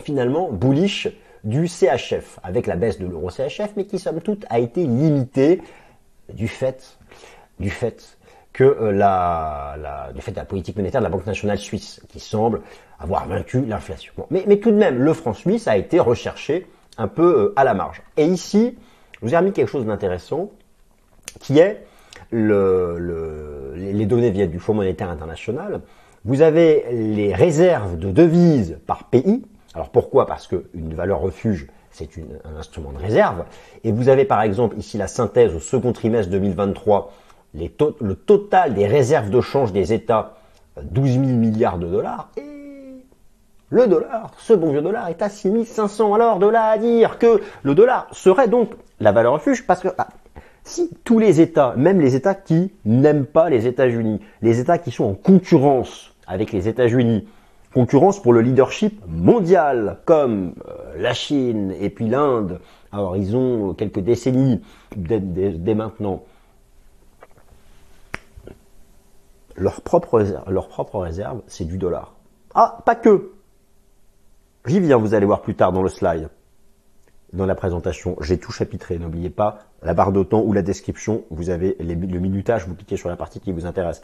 finalement 0.03 0.51
bullish 0.51 1.09
du 1.45 1.69
CHF, 1.69 2.41
avec 2.43 2.67
la 2.67 2.75
baisse 2.75 2.99
de 2.99 3.07
l'euro 3.07 3.31
CHF, 3.31 3.75
mais 3.77 3.85
qui 3.85 4.01
somme 4.01 4.21
toute 4.21 4.45
a 4.51 4.59
été 4.59 4.85
limité 4.85 5.63
du 6.33 6.49
fait, 6.49 6.99
du 7.61 7.71
fait 7.71 8.19
que 8.53 8.65
euh, 8.65 8.91
la, 8.91 9.77
la, 9.81 10.13
du 10.13 10.21
fait 10.21 10.33
de 10.33 10.37
la 10.37 10.45
politique 10.45 10.77
monétaire 10.77 11.01
de 11.01 11.05
la 11.05 11.11
Banque 11.11 11.27
nationale 11.27 11.59
suisse, 11.59 12.03
qui 12.09 12.19
semble 12.19 12.63
avoir 12.99 13.27
vaincu 13.27 13.65
l'inflation. 13.65 14.13
mais, 14.31 14.57
tout 14.59 14.71
de 14.71 14.77
même, 14.77 14.99
le 14.99 15.15
franc 15.15 15.35
suisse 15.35 15.69
a 15.69 15.77
été 15.77 16.01
recherché 16.01 16.67
un 16.99 17.09
peu 17.09 17.23
euh, 17.23 17.53
à 17.57 17.65
la 17.65 17.75
marge. 17.75 18.03
Et 18.17 18.27
ici, 18.27 18.77
je 19.15 19.27
vous 19.27 19.35
ai 19.35 19.37
remis 19.37 19.53
quelque 19.53 19.69
chose 19.69 19.87
d'intéressant, 19.87 20.51
qui 21.41 21.59
est 21.59 21.85
le, 22.31 22.97
le, 22.99 23.75
les 23.77 24.07
données 24.07 24.31
viennent 24.31 24.51
du 24.51 24.59
Fonds 24.59 24.75
monétaire 24.75 25.11
international. 25.11 25.81
Vous 26.25 26.43
avez 26.43 26.85
les 26.93 27.35
réserves 27.35 27.99
de 27.99 28.11
devises 28.11 28.79
par 28.87 29.05
pays. 29.05 29.43
Alors 29.75 29.91
pourquoi? 29.91 30.27
Parce 30.27 30.47
qu'une 30.47 30.95
valeur 30.95 31.21
refuge, 31.21 31.67
c'est 31.91 32.09
un 32.45 32.59
instrument 32.59 32.93
de 32.93 32.99
réserve. 32.99 33.45
Et 33.85 33.93
vous 33.93 34.09
avez 34.09 34.25
par 34.25 34.43
exemple 34.43 34.79
ici 34.79 34.99
la 34.99 35.09
synthèse 35.09 35.55
au 35.55 35.61
second 35.61 35.93
trimestre 35.93 36.31
2023 36.31 37.13
le 37.55 38.15
total 38.15 38.75
des 38.75 38.87
réserves 38.87 39.31
de 39.31 39.41
change 39.41 39.73
des 39.73 39.93
États, 39.93 40.37
12 40.83 41.13
000 41.13 41.23
milliards 41.25 41.79
de 41.79 41.87
dollars, 41.87 42.31
le 43.73 43.87
dollar, 43.87 44.33
ce 44.37 44.53
bon 44.53 44.71
vieux 44.71 44.83
dollar, 44.83 45.09
est 45.09 45.23
à 45.23 45.31
6 45.31 45.65
500. 45.65 46.13
Alors, 46.13 46.39
de 46.39 46.47
là 46.47 46.67
à 46.67 46.77
dire 46.77 47.19
que 47.19 47.41
le 47.63 47.75
dollar 47.75 48.07
serait 48.13 48.47
donc 48.47 48.73
la 49.01 49.13
valeur 49.13 49.33
refuge, 49.33 49.67
parce 49.67 49.81
que 49.81 49.89
bah, 49.97 50.09
si 50.63 50.91
tous 51.05 51.19
les 51.19 51.41
États, 51.41 51.73
même 51.77 51.99
les 51.99 52.15
États 52.15 52.35
qui 52.35 52.71
n'aiment 52.85 53.25
pas 53.25 53.49
les 53.49 53.67
États-Unis, 53.67 54.21
les 54.43 54.61
États 54.61 54.77
qui 54.77 54.91
sont 54.91 55.05
en 55.05 55.15
concurrence 55.15 56.15
avec 56.27 56.53
les 56.53 56.69
États-Unis, 56.69 57.27
concurrence 57.73 58.21
pour 58.21 58.35
le 58.35 58.43
leadership 58.43 59.01
mondial, 59.09 60.01
comme 60.05 60.53
euh, 60.69 60.93
la 60.99 61.15
Chine 61.15 61.75
et 61.81 61.89
puis 61.89 62.09
l'Inde, 62.09 62.61
ils 63.17 63.35
ont 63.35 63.73
quelques 63.73 64.01
décennies 64.01 64.61
dès 64.95 65.75
maintenant, 65.75 66.25
leur 69.57 69.81
propre 69.81 70.19
réserve, 70.99 71.41
c'est 71.47 71.65
du 71.65 71.79
dollar. 71.79 72.13
Ah, 72.55 72.81
pas 72.85 72.97
que. 72.97 73.33
J'y 74.65 74.79
viens, 74.79 74.97
vous 74.97 75.15
allez 75.15 75.27
voir 75.27 75.43
plus 75.43 75.55
tard 75.55 75.73
dans 75.73 75.83
le 75.83 75.89
slide. 75.89 76.29
Dans 77.33 77.47
la 77.47 77.55
présentation, 77.55 78.17
j'ai 78.21 78.39
tout 78.39 78.53
chapitré. 78.53 78.99
N'oubliez 78.99 79.31
pas 79.31 79.61
la 79.83 79.95
barre 79.95 80.13
de 80.13 80.23
temps 80.23 80.43
ou 80.43 80.53
la 80.53 80.63
description. 80.63 81.25
Vous 81.31 81.51
avez 81.51 81.77
le 81.81 81.95
minutage, 81.95 82.69
vous 82.69 82.75
cliquez 82.75 82.97
sur 82.97 83.09
la 83.09 83.17
partie 83.17 83.41
qui 83.41 83.53
vous 83.53 83.67
intéresse. 83.67 84.03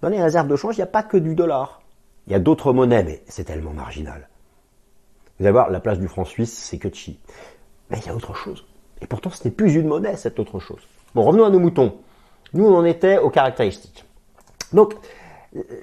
Dans 0.00 0.08
les 0.08 0.22
réserves 0.22 0.46
de 0.46 0.54
change, 0.54 0.76
il 0.76 0.78
n'y 0.78 0.84
a 0.84 0.86
pas 0.86 1.02
que 1.02 1.16
du 1.16 1.34
dollar. 1.34 1.82
Il 2.26 2.32
y 2.32 2.36
a 2.36 2.38
d'autres 2.38 2.72
monnaies, 2.72 3.02
mais 3.02 3.22
c'est 3.26 3.44
tellement 3.44 3.72
marginal. 3.72 4.28
Vous 5.38 5.46
allez 5.46 5.52
voir, 5.52 5.70
la 5.70 5.80
place 5.80 5.98
du 5.98 6.06
franc 6.06 6.24
suisse, 6.24 6.52
c'est 6.52 6.78
que 6.78 6.92
chi. 6.92 7.18
Mais 7.90 7.98
il 7.98 8.06
y 8.06 8.10
a 8.10 8.14
autre 8.14 8.34
chose. 8.34 8.64
Et 9.00 9.06
pourtant, 9.06 9.30
ce 9.30 9.42
n'est 9.44 9.50
plus 9.50 9.74
une 9.74 9.88
monnaie, 9.88 10.16
cette 10.16 10.38
autre 10.38 10.60
chose. 10.60 10.86
Bon, 11.14 11.22
revenons 11.22 11.46
à 11.46 11.50
nos 11.50 11.58
moutons. 11.58 11.96
Nous, 12.52 12.64
on 12.64 12.76
en 12.76 12.84
était 12.84 13.18
aux 13.18 13.30
caractéristiques. 13.30 14.04
Donc, 14.72 14.94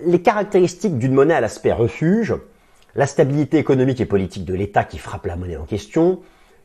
les 0.05 0.21
caractéristiques 0.21 0.97
d'une 0.97 1.13
monnaie 1.13 1.33
à 1.33 1.41
l'aspect 1.41 1.73
refuge, 1.73 2.35
la 2.95 3.07
stabilité 3.07 3.57
économique 3.57 3.99
et 4.01 4.05
politique 4.05 4.45
de 4.45 4.53
l'État 4.53 4.83
qui 4.83 4.97
frappe 4.97 5.25
la 5.25 5.35
monnaie 5.35 5.57
en 5.57 5.65
question, 5.65 6.21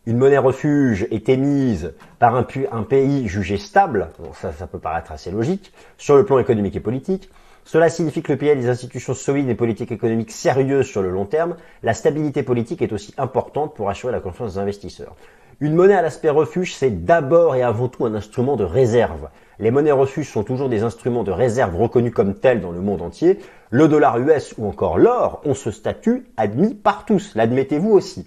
une 0.07 0.17
monnaie 0.17 0.39
refuge 0.39 1.07
est 1.11 1.29
émise 1.29 1.95
par 2.19 2.35
un, 2.35 2.45
pays 2.83 3.29
jugé 3.29 3.59
stable, 3.59 4.09
ça, 4.35 4.53
ça 4.53 4.67
peut 4.67 4.79
paraître 4.79 5.13
assez 5.13 5.31
logique, 5.31 5.73
sur 5.99 6.17
le 6.17 6.25
plan 6.25 6.39
économique 6.39 6.77
et 6.77 6.81
politique, 6.81 7.31
cela 7.65 7.89
signifie 7.89 8.23
que 8.23 8.33
le 8.33 8.39
pays 8.39 8.51
a 8.51 8.55
des 8.55 8.69
institutions 8.69 9.15
solides 9.15 9.49
et 9.49 9.55
politiques 9.55 9.93
économiques 9.93 10.33
sérieuses 10.33 10.87
sur 10.87 11.03
le 11.03 11.11
long 11.11 11.27
terme. 11.27 11.57
La 11.83 11.95
stabilité 11.95 12.43
politique 12.43 12.83
est 12.83 12.93
aussi 12.93 13.15
importante 13.19 13.75
pour 13.75 13.91
assurer 13.91 14.13
la 14.13 14.21
confiance 14.21 14.55
des 14.55 14.59
investisseurs. 14.59 15.15
Une 15.63 15.75
monnaie 15.75 15.95
à 15.95 16.01
l'aspect 16.01 16.31
refuge, 16.31 16.75
c'est 16.75 17.05
d'abord 17.05 17.55
et 17.55 17.63
avant 17.63 17.89
tout 17.89 18.07
un 18.07 18.15
instrument 18.15 18.57
de 18.57 18.65
réserve. 18.65 19.29
Les 19.59 19.71
monnaies 19.71 19.93
refuges 19.93 20.31
sont 20.31 20.43
toujours 20.43 20.71
des 20.71 20.85
instruments 20.85 21.23
de 21.23 21.33
réserve 21.33 21.77
reconnus 21.77 22.15
comme 22.15 22.33
tels 22.33 22.63
dans 22.63 22.73
le 22.73 22.81
monde 22.81 23.03
entier. 23.03 23.39
Le 23.69 23.87
dollar 23.87 24.19
US 24.19 24.55
ou 24.57 24.67
encore 24.67 24.97
l'or 24.97 25.43
ont 25.45 25.53
ce 25.53 25.71
statut 25.71 26.25
admis 26.39 26.73
par 26.73 27.05
tous. 27.05 27.35
L'admettez-vous 27.35 27.91
aussi. 27.91 28.27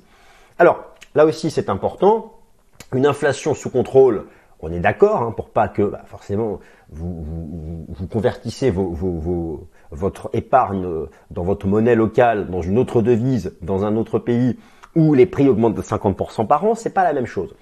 Alors, 0.59 0.83
là 1.15 1.25
aussi 1.25 1.49
c'est 1.49 1.69
important. 1.69 2.33
Une 2.93 3.07
inflation 3.07 3.55
sous 3.55 3.71
contrôle, 3.71 4.25
on 4.59 4.71
est 4.71 4.79
d'accord, 4.79 5.23
hein, 5.23 5.33
pour 5.35 5.49
pas 5.49 5.67
que 5.67 5.81
bah, 5.81 6.03
forcément 6.05 6.59
vous, 6.91 7.25
vous, 7.89 8.07
convertissez 8.07 8.71
votre 9.89 10.29
épargne 10.33 10.87
dans 11.31 11.43
votre 11.43 11.65
monnaie 11.65 11.95
locale, 11.95 12.51
dans 12.51 12.61
une 12.61 12.77
autre 12.77 13.01
devise, 13.01 13.53
dans 13.63 13.85
un 13.85 13.95
autre 13.95 14.19
pays, 14.19 14.59
où 14.95 15.13
les 15.13 15.25
prix 15.25 15.47
augmentent 15.47 15.75
de 15.75 15.81
50% 15.81 16.47
par 16.47 16.65
an, 16.65 16.75
c'est 16.75 16.93
pas 16.93 17.03
la 17.03 17.13
même 17.13 17.25
chose. 17.25 17.55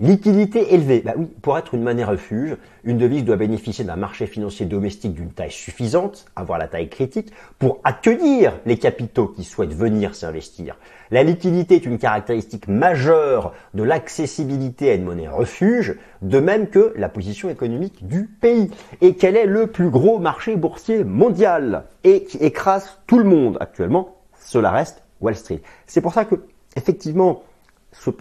Liquidité 0.00 0.74
élevée. 0.74 1.02
Bah 1.04 1.12
oui, 1.16 1.26
pour 1.40 1.56
être 1.56 1.74
une 1.74 1.84
monnaie 1.84 2.02
refuge, 2.02 2.56
une 2.82 2.98
devise 2.98 3.24
doit 3.24 3.36
bénéficier 3.36 3.84
d'un 3.84 3.94
marché 3.94 4.26
financier 4.26 4.66
domestique 4.66 5.14
d'une 5.14 5.30
taille 5.30 5.52
suffisante, 5.52 6.26
avoir 6.34 6.58
la 6.58 6.66
taille 6.66 6.88
critique, 6.88 7.32
pour 7.60 7.78
accueillir 7.84 8.54
les 8.66 8.76
capitaux 8.76 9.28
qui 9.28 9.44
souhaitent 9.44 9.72
venir 9.72 10.16
s'investir. 10.16 10.76
La 11.12 11.22
liquidité 11.22 11.76
est 11.76 11.86
une 11.86 11.98
caractéristique 11.98 12.66
majeure 12.66 13.52
de 13.74 13.84
l'accessibilité 13.84 14.90
à 14.90 14.94
une 14.94 15.04
monnaie 15.04 15.28
refuge, 15.28 15.96
de 16.22 16.40
même 16.40 16.66
que 16.66 16.92
la 16.96 17.08
position 17.08 17.48
économique 17.48 18.04
du 18.04 18.24
pays. 18.24 18.72
Et 19.00 19.14
quel 19.14 19.36
est 19.36 19.46
le 19.46 19.68
plus 19.68 19.90
gros 19.90 20.18
marché 20.18 20.56
boursier 20.56 21.04
mondial 21.04 21.84
et 22.02 22.24
qui 22.24 22.38
écrase 22.38 22.98
tout 23.06 23.18
le 23.18 23.24
monde 23.24 23.58
actuellement? 23.60 24.16
Cela 24.40 24.72
reste 24.72 25.04
Wall 25.20 25.36
Street. 25.36 25.62
C'est 25.86 26.00
pour 26.00 26.14
ça 26.14 26.24
que, 26.24 26.34
effectivement, 26.76 27.42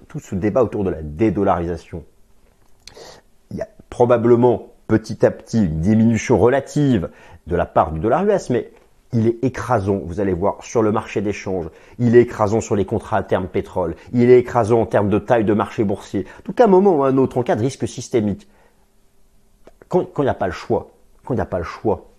tout 0.08 0.20
ce 0.20 0.36
débat 0.36 0.64
autour 0.64 0.84
de 0.84 0.90
la 0.90 1.02
dédollarisation, 1.02 2.04
il 3.52 3.58
y 3.58 3.62
a 3.62 3.68
probablement 3.90 4.70
petit 4.88 5.26
à 5.26 5.32
petit 5.32 5.66
une 5.66 5.80
diminution 5.80 6.38
relative 6.38 7.10
de 7.48 7.56
la 7.56 7.66
part 7.66 7.92
du 7.92 8.00
dollar 8.00 8.26
US, 8.26 8.50
mais 8.50 8.72
il 9.14 9.28
est 9.28 9.44
écrasant, 9.44 10.02
vous 10.04 10.20
allez 10.20 10.34
voir, 10.34 10.64
sur 10.64 10.82
le 10.82 10.92
marché 10.92 11.22
d'échange, 11.22 11.70
il 12.00 12.16
est 12.16 12.22
écrasant 12.22 12.62
sur 12.62 12.76
les 12.76 12.86
contrats 12.86 13.18
à 13.18 13.24
terme 13.24 13.48
pétrole, 13.48 13.96
il 14.12 14.30
est 14.30 14.40
écrasant 14.40 14.82
en 14.82 14.86
termes 14.86 15.10
de 15.10 15.20
taille 15.20 15.46
de 15.46 15.54
marché 15.54 15.84
boursier. 15.84 16.26
tout 16.44 16.54
cas, 16.54 16.66
un 16.66 16.68
moment 16.68 16.96
ou 16.98 17.04
un 17.04 17.18
autre, 17.18 17.38
en 17.38 17.44
cas 17.44 17.56
de 17.56 17.62
risque 17.62 17.88
systémique, 17.88 18.48
quand 19.88 20.08
il 20.18 20.24
n'y 20.24 20.30
a 20.30 20.34
pas 20.34 20.48
le 20.48 20.54
choix, 20.54 20.90
quand 21.24 21.36
il 21.36 21.38
n'y 21.38 21.42
a 21.42 21.46
pas 21.46 21.60
le 21.60 21.64
choix, 21.64 22.10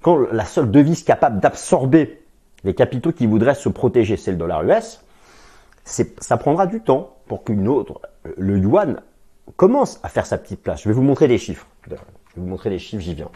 quand 0.00 0.16
la 0.32 0.46
seule 0.46 0.70
devise 0.70 1.02
capable 1.02 1.40
d'absorber 1.40 2.22
les 2.64 2.74
capitaux 2.74 3.12
qui 3.12 3.26
voudraient 3.26 3.54
se 3.54 3.68
protéger, 3.68 4.16
c'est 4.16 4.30
le 4.30 4.38
dollar 4.38 4.62
US, 4.64 5.04
ça 5.84 6.36
prendra 6.36 6.66
du 6.66 6.80
temps 6.80 7.16
pour 7.26 7.44
qu'une 7.44 7.68
autre, 7.68 8.00
le 8.36 8.58
yuan, 8.58 9.02
commence 9.56 10.00
à 10.02 10.08
faire 10.08 10.26
sa 10.26 10.38
petite 10.38 10.62
place. 10.62 10.82
Je 10.82 10.88
vais 10.88 10.94
vous 10.94 11.02
montrer 11.02 11.28
des 11.28 11.38
chiffres. 11.38 11.66
Je 11.84 11.90
vais 11.90 11.96
vous 12.36 12.46
montrer 12.46 12.70
des 12.70 12.78
chiffres, 12.78 13.02
j'y 13.02 13.14
viens. 13.14 13.30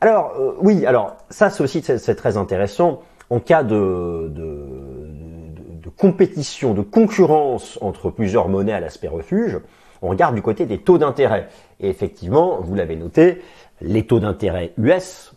Alors, 0.00 0.34
euh, 0.38 0.54
oui, 0.60 0.86
alors 0.86 1.16
ça 1.30 1.50
c'est 1.50 1.62
aussi 1.62 1.82
très 1.82 2.36
intéressant. 2.36 3.02
En 3.30 3.40
cas 3.40 3.62
de, 3.62 4.30
de, 4.34 5.88
compétition, 5.96 6.74
de 6.74 6.82
concurrence 6.82 7.78
entre 7.80 8.10
plusieurs 8.10 8.48
monnaies 8.48 8.74
à 8.74 8.80
l'aspect 8.80 9.08
refuge, 9.08 9.58
on 10.02 10.08
regarde 10.08 10.34
du 10.34 10.42
côté 10.42 10.66
des 10.66 10.78
taux 10.78 10.98
d'intérêt. 10.98 11.48
Et 11.80 11.88
effectivement, 11.88 12.60
vous 12.60 12.74
l'avez 12.74 12.96
noté, 12.96 13.40
les 13.80 14.06
taux 14.06 14.20
d'intérêt 14.20 14.74
US, 14.76 15.32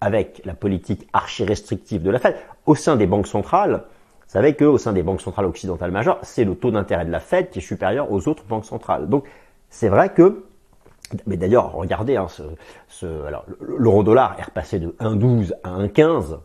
avec 0.00 0.42
la 0.44 0.54
politique 0.54 1.08
archi-restrictive 1.12 2.02
de 2.02 2.10
la 2.10 2.18
Fed, 2.18 2.36
au 2.66 2.74
sein 2.74 2.96
des 2.96 3.06
banques 3.06 3.26
centrales, 3.26 3.84
vous 4.26 4.32
savez 4.32 4.54
qu'au 4.54 4.76
sein 4.76 4.92
des 4.92 5.02
banques 5.02 5.20
centrales 5.20 5.46
occidentales 5.46 5.92
majeures, 5.92 6.18
c'est 6.22 6.44
le 6.44 6.56
taux 6.56 6.72
d'intérêt 6.72 7.04
de 7.04 7.12
la 7.12 7.20
Fed 7.20 7.50
qui 7.50 7.60
est 7.60 7.62
supérieur 7.62 8.10
aux 8.10 8.26
autres 8.28 8.44
banques 8.44 8.64
centrales. 8.64 9.08
Donc 9.08 9.24
c'est 9.70 9.88
vrai 9.88 10.12
que, 10.12 10.44
mais 11.26 11.36
d'ailleurs, 11.36 11.72
regardez, 11.72 12.16
hein, 12.16 12.26
l'euro-dollar 13.60 14.36
est 14.38 14.42
repassé 14.42 14.80
de 14.80 14.88
1,12 15.00 15.52
à 15.62 15.78
1,15, 15.78 16.38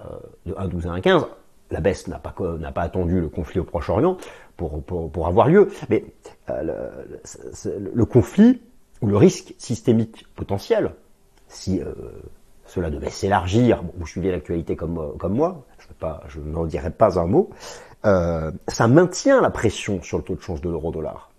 euh, 0.00 0.04
de 0.44 0.52
1,12 0.52 0.88
à 0.88 0.98
1,15. 0.98 1.26
La 1.70 1.80
baisse 1.80 2.08
n'a 2.08 2.18
pas, 2.18 2.34
n'a 2.58 2.72
pas 2.72 2.82
attendu 2.82 3.20
le 3.20 3.28
conflit 3.28 3.58
au 3.58 3.64
Proche-Orient 3.64 4.18
pour, 4.56 4.82
pour, 4.82 5.26
avoir 5.26 5.48
lieu, 5.48 5.68
mais 5.88 6.04
euh, 6.50 6.92
le, 7.64 7.90
le, 7.92 8.04
conflit 8.04 8.60
ou 9.00 9.06
le 9.06 9.16
risque 9.16 9.54
systémique 9.58 10.26
potentiel, 10.36 10.92
si 11.48 11.80
euh, 11.80 11.92
cela 12.66 12.90
devait 12.90 13.10
s'élargir, 13.10 13.82
vous 13.96 14.06
suivez 14.06 14.30
l'actualité 14.30 14.76
comme, 14.76 14.98
euh, 14.98 15.28
moi, 15.28 15.64
je, 16.28 16.40
n'en 16.40 16.64
dirai 16.64 16.90
pas 16.90 17.18
un 17.18 17.26
mot, 17.26 17.50
euh, 18.04 18.50
ça 18.68 18.88
maintient 18.88 19.40
la 19.40 19.50
pression 19.50 20.02
sur 20.02 20.18
le 20.18 20.24
taux 20.24 20.34
de 20.34 20.40
change 20.40 20.60
de 20.60 20.70
l'euro-dollar. 20.70 21.30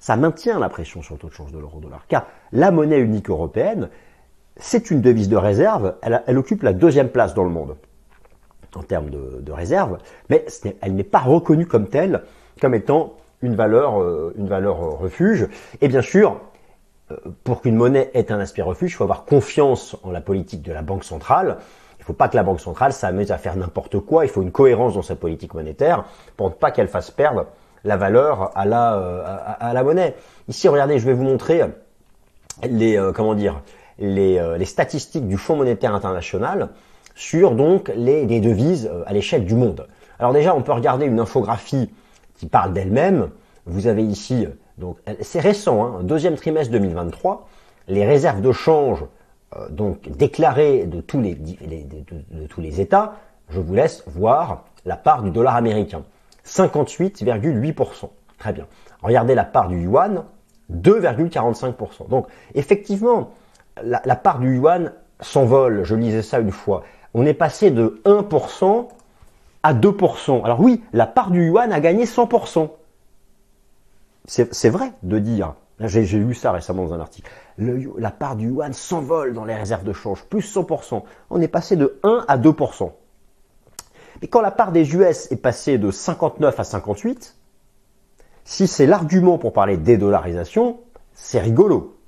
Ça 0.00 0.16
maintient 0.16 0.58
la 0.58 0.68
pression 0.68 1.02
sur 1.02 1.14
le 1.14 1.20
taux 1.20 1.28
de 1.28 1.32
change 1.32 1.52
de 1.52 1.58
l'euro-dollar. 1.58 2.04
Car 2.08 2.26
la 2.52 2.70
monnaie 2.70 2.98
unique 2.98 3.30
européenne, 3.30 3.88
c'est 4.56 4.90
une 4.90 5.00
devise 5.00 5.28
de 5.28 5.36
réserve, 5.36 5.96
elle, 6.02 6.38
occupe 6.38 6.62
la 6.62 6.72
deuxième 6.72 7.10
place 7.10 7.34
dans 7.34 7.44
le 7.44 7.50
monde 7.50 7.76
en 8.74 8.82
termes 8.82 9.08
de, 9.08 9.40
de 9.40 9.52
réserve, 9.52 9.98
mais 10.28 10.44
elle 10.82 10.94
n'est 10.94 11.04
pas 11.04 11.20
reconnue 11.20 11.66
comme 11.66 11.88
telle, 11.88 12.24
comme 12.60 12.74
étant 12.74 13.14
une 13.42 13.54
valeur, 13.54 14.02
euh, 14.02 14.34
une 14.36 14.48
valeur 14.48 14.98
refuge. 14.98 15.48
Et 15.80 15.88
bien 15.88 16.02
sûr, 16.02 16.40
pour 17.44 17.62
qu'une 17.62 17.76
monnaie 17.76 18.10
ait 18.14 18.32
un 18.32 18.40
aspect 18.40 18.62
refuge, 18.62 18.90
il 18.92 18.94
faut 18.94 19.04
avoir 19.04 19.24
confiance 19.24 19.96
en 20.02 20.10
la 20.10 20.20
politique 20.20 20.62
de 20.62 20.72
la 20.72 20.82
Banque 20.82 21.04
centrale. 21.04 21.58
Il 21.98 22.02
ne 22.02 22.04
faut 22.04 22.12
pas 22.12 22.28
que 22.28 22.36
la 22.36 22.42
Banque 22.42 22.60
centrale 22.60 22.92
s'amuse 22.92 23.30
à 23.30 23.38
faire 23.38 23.56
n'importe 23.56 24.00
quoi. 24.00 24.24
Il 24.24 24.28
faut 24.28 24.42
une 24.42 24.52
cohérence 24.52 24.94
dans 24.94 25.02
sa 25.02 25.16
politique 25.16 25.54
monétaire 25.54 26.04
pour 26.36 26.48
ne 26.48 26.54
pas 26.54 26.70
qu'elle 26.70 26.88
fasse 26.88 27.10
perdre 27.10 27.46
la 27.84 27.96
valeur 27.96 28.50
à 28.56 28.64
la, 28.64 29.56
à, 29.60 29.72
la 29.72 29.82
monnaie. 29.84 30.16
Ici, 30.48 30.68
regardez, 30.68 30.98
je 30.98 31.06
vais 31.06 31.12
vous 31.12 31.22
montrer 31.22 31.62
les, 32.68 33.00
comment 33.14 33.34
dire, 33.34 33.60
les, 33.98 34.56
les, 34.58 34.64
statistiques 34.64 35.28
du 35.28 35.36
Fonds 35.36 35.56
monétaire 35.56 35.94
international 35.94 36.70
sur 37.14 37.52
donc 37.52 37.92
les, 37.94 38.26
les 38.26 38.40
devises 38.40 38.90
à 39.06 39.12
l'échelle 39.12 39.44
du 39.44 39.54
monde. 39.54 39.86
Alors 40.18 40.32
déjà, 40.32 40.54
on 40.54 40.62
peut 40.62 40.72
regarder 40.72 41.06
une 41.06 41.20
infographie 41.20 41.90
qui 42.36 42.46
parle 42.46 42.72
d'elle-même. 42.72 43.30
Vous 43.66 43.86
avez 43.86 44.02
ici, 44.02 44.46
donc 44.78 44.98
c'est 45.22 45.40
récent, 45.40 45.84
hein, 45.84 46.02
deuxième 46.02 46.36
trimestre 46.36 46.72
2023, 46.72 47.48
les 47.88 48.04
réserves 48.04 48.42
de 48.42 48.52
change 48.52 49.04
euh, 49.56 49.68
donc 49.70 50.08
déclarées 50.10 50.84
de 50.84 51.00
tous 51.00 51.20
les, 51.20 51.34
de, 51.34 52.46
tous 52.46 52.60
les 52.60 52.80
États. 52.80 53.14
Je 53.48 53.60
vous 53.60 53.74
laisse 53.74 54.02
voir 54.06 54.64
la 54.84 54.96
part 54.96 55.22
du 55.22 55.30
dollar 55.30 55.56
américain, 55.56 56.02
58,8%. 56.44 58.08
Très 58.38 58.52
bien. 58.52 58.66
Regardez 59.02 59.34
la 59.34 59.44
part 59.44 59.68
du 59.68 59.80
yuan, 59.82 60.24
2,45%. 60.72 62.08
Donc 62.08 62.26
effectivement, 62.54 63.30
la, 63.82 64.02
la 64.04 64.16
part 64.16 64.40
du 64.40 64.56
yuan 64.56 64.92
s'envole. 65.20 65.84
Je 65.84 65.94
lisais 65.94 66.22
ça 66.22 66.38
une 66.38 66.50
fois. 66.50 66.82
On 67.14 67.24
est 67.24 67.34
passé 67.34 67.70
de 67.70 68.00
1% 68.04 68.88
à 69.62 69.74
2%. 69.74 70.44
Alors 70.44 70.60
oui, 70.60 70.82
la 70.92 71.06
part 71.06 71.30
du 71.30 71.46
yuan 71.46 71.72
a 71.72 71.80
gagné 71.80 72.04
100%. 72.04 72.68
C'est 74.26 74.68
vrai 74.68 74.92
de 75.02 75.18
dire, 75.18 75.54
j'ai 75.80 76.04
lu 76.18 76.34
ça 76.34 76.52
récemment 76.52 76.84
dans 76.84 76.94
un 76.94 77.00
article, 77.00 77.30
la 77.58 78.10
part 78.10 78.36
du 78.36 78.48
yuan 78.48 78.72
s'envole 78.72 79.34
dans 79.34 79.44
les 79.44 79.54
réserves 79.54 79.84
de 79.84 79.92
change, 79.92 80.24
plus 80.24 80.40
100%. 80.40 81.02
On 81.30 81.40
est 81.40 81.48
passé 81.48 81.76
de 81.76 81.98
1 82.02 82.24
à 82.26 82.36
2%. 82.36 82.92
Mais 84.22 84.28
quand 84.28 84.40
la 84.40 84.50
part 84.50 84.72
des 84.72 84.94
US 84.94 85.30
est 85.30 85.36
passée 85.36 85.78
de 85.78 85.90
59 85.90 86.58
à 86.58 86.64
58, 86.64 87.36
si 88.44 88.66
c'est 88.66 88.86
l'argument 88.86 89.38
pour 89.38 89.52
parler 89.52 89.76
dédollarisation, 89.76 90.80
c'est 91.12 91.40
rigolo. 91.40 91.98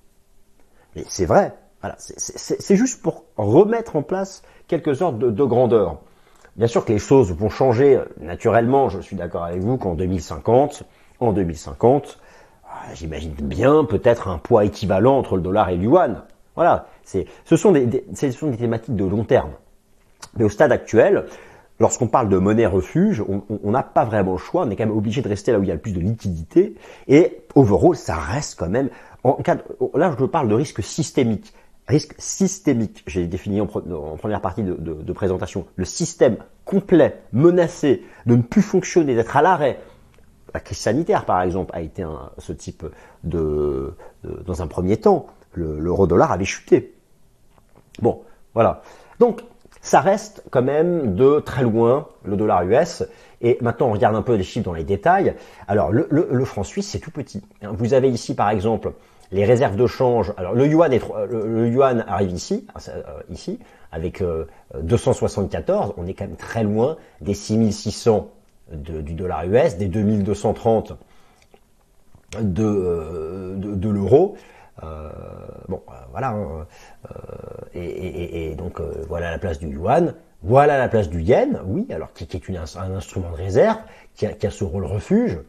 Mais 0.97 1.05
c'est 1.09 1.27
vrai. 1.27 1.55
Voilà, 1.81 1.95
c'est 1.99 2.77
juste 2.77 3.03
pour 3.03 3.25
remettre 3.37 3.95
en 3.95 4.03
place 4.03 4.43
quelques 4.67 5.01
ordres 5.03 5.31
de 5.31 5.45
grandeur. 5.45 6.01
Bien 6.57 6.67
sûr 6.67 6.85
que 6.85 6.93
les 6.93 6.99
choses 6.99 7.33
vont 7.33 7.51
changer 7.51 8.01
naturellement, 8.21 8.89
je 8.89 8.99
suis 9.01 9.15
d'accord 9.15 9.45
avec 9.45 9.61
vous 9.61 9.77
qu'en 9.77 9.95
2050, 9.95 10.83
en 11.21 11.33
2050, 11.33 12.19
ah, 12.65 12.95
j'imagine 12.95 13.33
bien 13.33 13.85
peut-être 13.85 14.29
un 14.29 14.39
poids 14.39 14.65
équivalent 14.65 15.19
entre 15.19 15.37
le 15.37 15.43
dollar 15.43 15.69
et 15.71 15.77
le 15.77 15.85
yuan. 15.85 16.23
Voilà, 16.55 16.87
ce, 17.05 17.57
sont 17.57 17.73
des, 17.73 17.89
thématiques 18.59 18.97
de 18.97 19.05
long 19.05 19.25
terme. 19.25 19.53
Mais 20.37 20.45
au 20.45 20.49
stade 20.49 20.73
actuel, 20.73 21.27
lorsqu'on 21.79 22.09
parle 22.09 22.29
de 22.29 22.37
monnaie 22.37 22.67
refuge, 22.67 23.23
on 23.29 23.71
n'a 23.71 23.85
pas 23.85 24.05
vraiment 24.05 24.33
le 24.33 24.39
choix, 24.39 24.65
on 24.67 24.71
est 24.71 24.77
quand 24.77 24.87
même 24.87 24.97
obligé 24.97 25.23
de 25.23 25.29
rester 25.29 25.53
là 25.53 25.61
où 25.61 25.63
il 25.63 25.69
y 25.69 25.71
a 25.71 25.75
le 25.75 25.81
plus 25.81 25.93
de 25.93 26.01
liquidité. 26.01 26.75
Et 27.07 27.43
overall, 27.55 27.95
ça 27.95 28.17
reste 28.17 28.59
quand 28.59 28.69
même, 28.69 28.91
en 29.23 29.35
cas 29.35 29.59
là 29.95 30.15
je 30.19 30.25
parle 30.25 30.49
de 30.49 30.55
risque 30.55 30.83
systémique 30.83 31.53
risque 31.89 32.15
systémique. 32.19 33.03
J'ai 33.07 33.27
défini 33.27 33.61
en, 33.61 33.67
première 33.67 34.41
partie 34.41 34.63
de, 34.63 35.13
présentation 35.13 35.67
le 35.77 35.85
système 35.85 36.37
complet, 36.65 37.21
menacé, 37.33 38.05
de 38.27 38.37
ne 38.37 38.43
plus 38.43 38.63
fonctionner, 38.63 39.15
d'être 39.15 39.37
à 39.37 39.43
l'arrêt. 39.43 39.81
La 40.55 40.61
crise 40.61 40.79
sanitaire, 40.79 41.25
par 41.25 41.43
exemple, 41.43 41.75
a 41.75 41.81
été 41.81 42.05
ce 42.39 42.53
type 42.53 42.85
de, 43.25 43.95
Dans 44.47 44.63
un 44.63 44.67
premier 44.67 44.97
temps, 44.97 45.27
l'euro-dollar 45.55 46.33
avait 46.33 46.45
chuté. 46.45 46.95
Bon, 48.01 48.23
voilà. 48.55 48.83
Donc, 49.19 49.43
ça 49.81 50.01
reste 50.01 50.43
quand 50.51 50.63
même 50.63 51.15
de 51.15 51.41
très 51.41 51.63
loin 51.63 52.09
le 52.25 52.37
dollar 52.37 52.63
US. 52.65 53.05
Et 53.41 53.59
maintenant, 53.61 53.89
on 53.89 53.93
regarde 53.93 54.17
un 54.17 54.23
peu 54.23 54.35
les 54.35 54.43
chiffres 54.43 54.65
dans 54.65 54.75
les 54.75 54.85
détails. 54.85 55.35
Alors, 55.67 55.91
le, 55.93 56.45
franc 56.45 56.65
suisse, 56.65 56.89
c'est 56.89 56.99
tout 56.99 57.11
petit. 57.11 57.43
Vous 57.63 57.95
avez 57.95 58.11
ici, 58.11 58.35
par 58.35 58.51
exemple, 58.51 58.93
les 59.31 59.45
réserves 59.45 59.77
de 59.77 59.87
change. 59.87 60.33
Alors 60.37 60.55
le 60.55 60.67
yuan, 60.67 60.91
le, 61.31 61.69
yuan 61.69 62.05
arrive 62.09 62.31
ici, 62.31 62.67
hein, 62.75 62.81
euh, 62.89 63.03
ici, 63.31 63.59
avec 63.93 64.23
274. 64.83 65.91
Euh, 65.91 65.93
on 65.97 66.07
est 66.07 66.15
quand 66.15 66.27
même 66.27 66.37
très 66.37 66.65
loin 66.65 66.97
des 67.21 67.35
6600 67.35 68.29
du 68.73 69.15
dollar 69.15 69.45
US, 69.47 69.77
des 69.77 69.89
2230 69.89 70.93
de, 72.41 72.65
euh, 72.65 73.55
de, 73.57 73.89
l'euro. 73.89 74.37
bon, 75.69 75.83
voilà. 76.11 76.29
Hein, 76.31 76.67
et, 77.75 78.55
donc 78.57 78.81
voilà 79.09 79.31
la 79.31 79.39
place 79.39 79.59
du 79.59 79.69
yuan. 79.69 80.15
Voilà 80.43 80.79
la 80.79 80.89
place 80.89 81.09
du 81.09 81.21
yen, 81.21 81.61
oui, 81.67 81.87
alors 81.91 82.13
qui, 82.13 82.25
est 82.25 82.51
un 82.77 82.95
instrument 82.95 83.31
de 83.31 83.37
réserve, 83.37 83.79
qui 84.15 84.25
a, 84.25 84.33
qui 84.33 84.47
a 84.47 84.51
ce 84.51 84.63
rôle 84.63 84.85
refuge. 84.85 85.41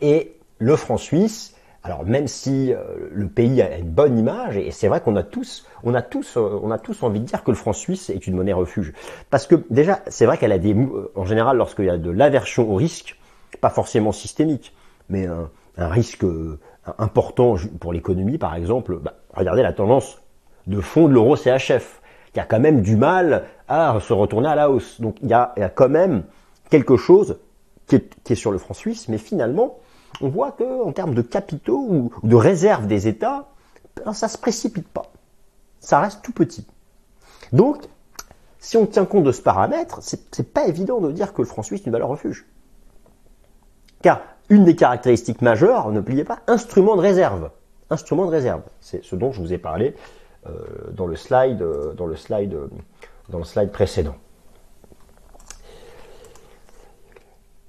et 0.00 0.34
le 0.58 0.76
franc 0.76 0.96
suisse, 0.96 1.54
alors 1.84 2.04
même 2.04 2.26
si 2.26 2.72
euh, 2.72 2.82
le 3.12 3.28
pays 3.28 3.62
a 3.62 3.78
une 3.78 3.88
bonne 3.88 4.18
image, 4.18 4.56
et 4.56 4.70
c'est 4.70 4.88
vrai 4.88 5.00
qu'on 5.00 5.16
a 5.16 5.22
tous, 5.22 5.66
on 5.84 5.94
a 5.94 6.02
tous, 6.02 6.36
euh, 6.36 6.60
on 6.62 6.70
a 6.70 6.78
tous 6.78 7.02
envie 7.02 7.20
de 7.20 7.24
dire 7.24 7.44
que 7.44 7.50
le 7.50 7.56
franc 7.56 7.72
suisse 7.72 8.10
est 8.10 8.26
une 8.26 8.34
monnaie 8.34 8.52
refuge, 8.52 8.92
parce 9.30 9.46
que 9.46 9.54
déjà 9.70 10.00
c'est 10.08 10.26
vrai 10.26 10.38
qu'elle 10.38 10.52
a 10.52 10.58
des, 10.58 10.74
euh, 10.74 11.10
en 11.14 11.24
général 11.24 11.56
lorsqu'il 11.56 11.84
y 11.84 11.90
a 11.90 11.96
de 11.96 12.10
l'aversion 12.10 12.70
au 12.70 12.74
risque, 12.74 13.18
pas 13.60 13.70
forcément 13.70 14.12
systémique, 14.12 14.74
mais 15.08 15.26
un, 15.26 15.48
risque 15.78 16.26
important 16.98 17.54
pour 17.80 17.92
l'économie 17.92 18.36
par 18.36 18.56
exemple, 18.56 18.98
bah, 18.98 19.14
regardez 19.32 19.62
la 19.62 19.72
tendance 19.72 20.20
de 20.66 20.80
fond 20.80 21.08
de 21.08 21.14
l'euro 21.14 21.36
CHF, 21.36 22.02
qui 22.32 22.40
a 22.40 22.44
quand 22.44 22.60
même 22.60 22.82
du 22.82 22.96
mal 22.96 23.44
à 23.68 23.98
se 24.00 24.12
retourner 24.12 24.48
à 24.48 24.54
la 24.54 24.70
hausse. 24.70 25.00
Donc 25.00 25.16
il 25.22 25.28
y 25.28 25.32
a, 25.32 25.54
quand 25.74 25.88
même 25.88 26.24
quelque 26.68 26.96
chose 26.96 27.38
qui 27.86 27.96
est 27.96 28.34
sur 28.34 28.50
le 28.50 28.58
franc 28.58 28.74
suisse, 28.74 29.08
mais 29.08 29.18
finalement 29.18 29.78
on 30.20 30.28
voit 30.28 30.52
que 30.52 30.82
en 30.84 30.92
termes 30.92 31.14
de 31.14 31.22
capitaux 31.22 31.86
ou 31.88 32.10
de 32.22 32.36
réserves 32.36 32.86
des 32.86 33.08
États, 33.08 33.48
ben, 33.96 34.12
ça 34.12 34.28
se 34.28 34.38
précipite 34.38 34.88
pas. 34.88 35.06
Ça 35.80 36.00
reste 36.00 36.22
tout 36.22 36.32
petit. 36.32 36.66
Donc, 37.52 37.84
si 38.58 38.76
on 38.76 38.86
tient 38.86 39.04
compte 39.04 39.24
de 39.24 39.32
ce 39.32 39.42
paramètre, 39.42 40.00
c'est 40.02 40.52
pas 40.52 40.66
évident 40.66 41.00
de 41.00 41.12
dire 41.12 41.32
que 41.32 41.42
le 41.42 41.46
franc 41.46 41.62
suisse 41.62 41.82
est 41.82 41.86
une 41.86 41.92
valeur 41.92 42.08
refuge. 42.08 42.46
Car 44.02 44.20
une 44.48 44.64
des 44.64 44.76
caractéristiques 44.76 45.42
majeures, 45.42 45.90
n'oubliez 45.90 46.24
pas, 46.24 46.40
instrument 46.46 46.96
de 46.96 47.00
réserve. 47.00 47.50
Instrument 47.90 48.26
de 48.26 48.30
réserve. 48.30 48.62
C'est 48.80 49.04
ce 49.04 49.16
dont 49.16 49.32
je 49.32 49.40
vous 49.40 49.52
ai 49.52 49.58
parlé 49.58 49.94
euh, 50.46 50.50
euh, 50.50 50.90
euh, 50.90 51.94
dans 51.94 52.06
le 53.38 53.44
slide 53.44 53.72
précédent. 53.72 54.14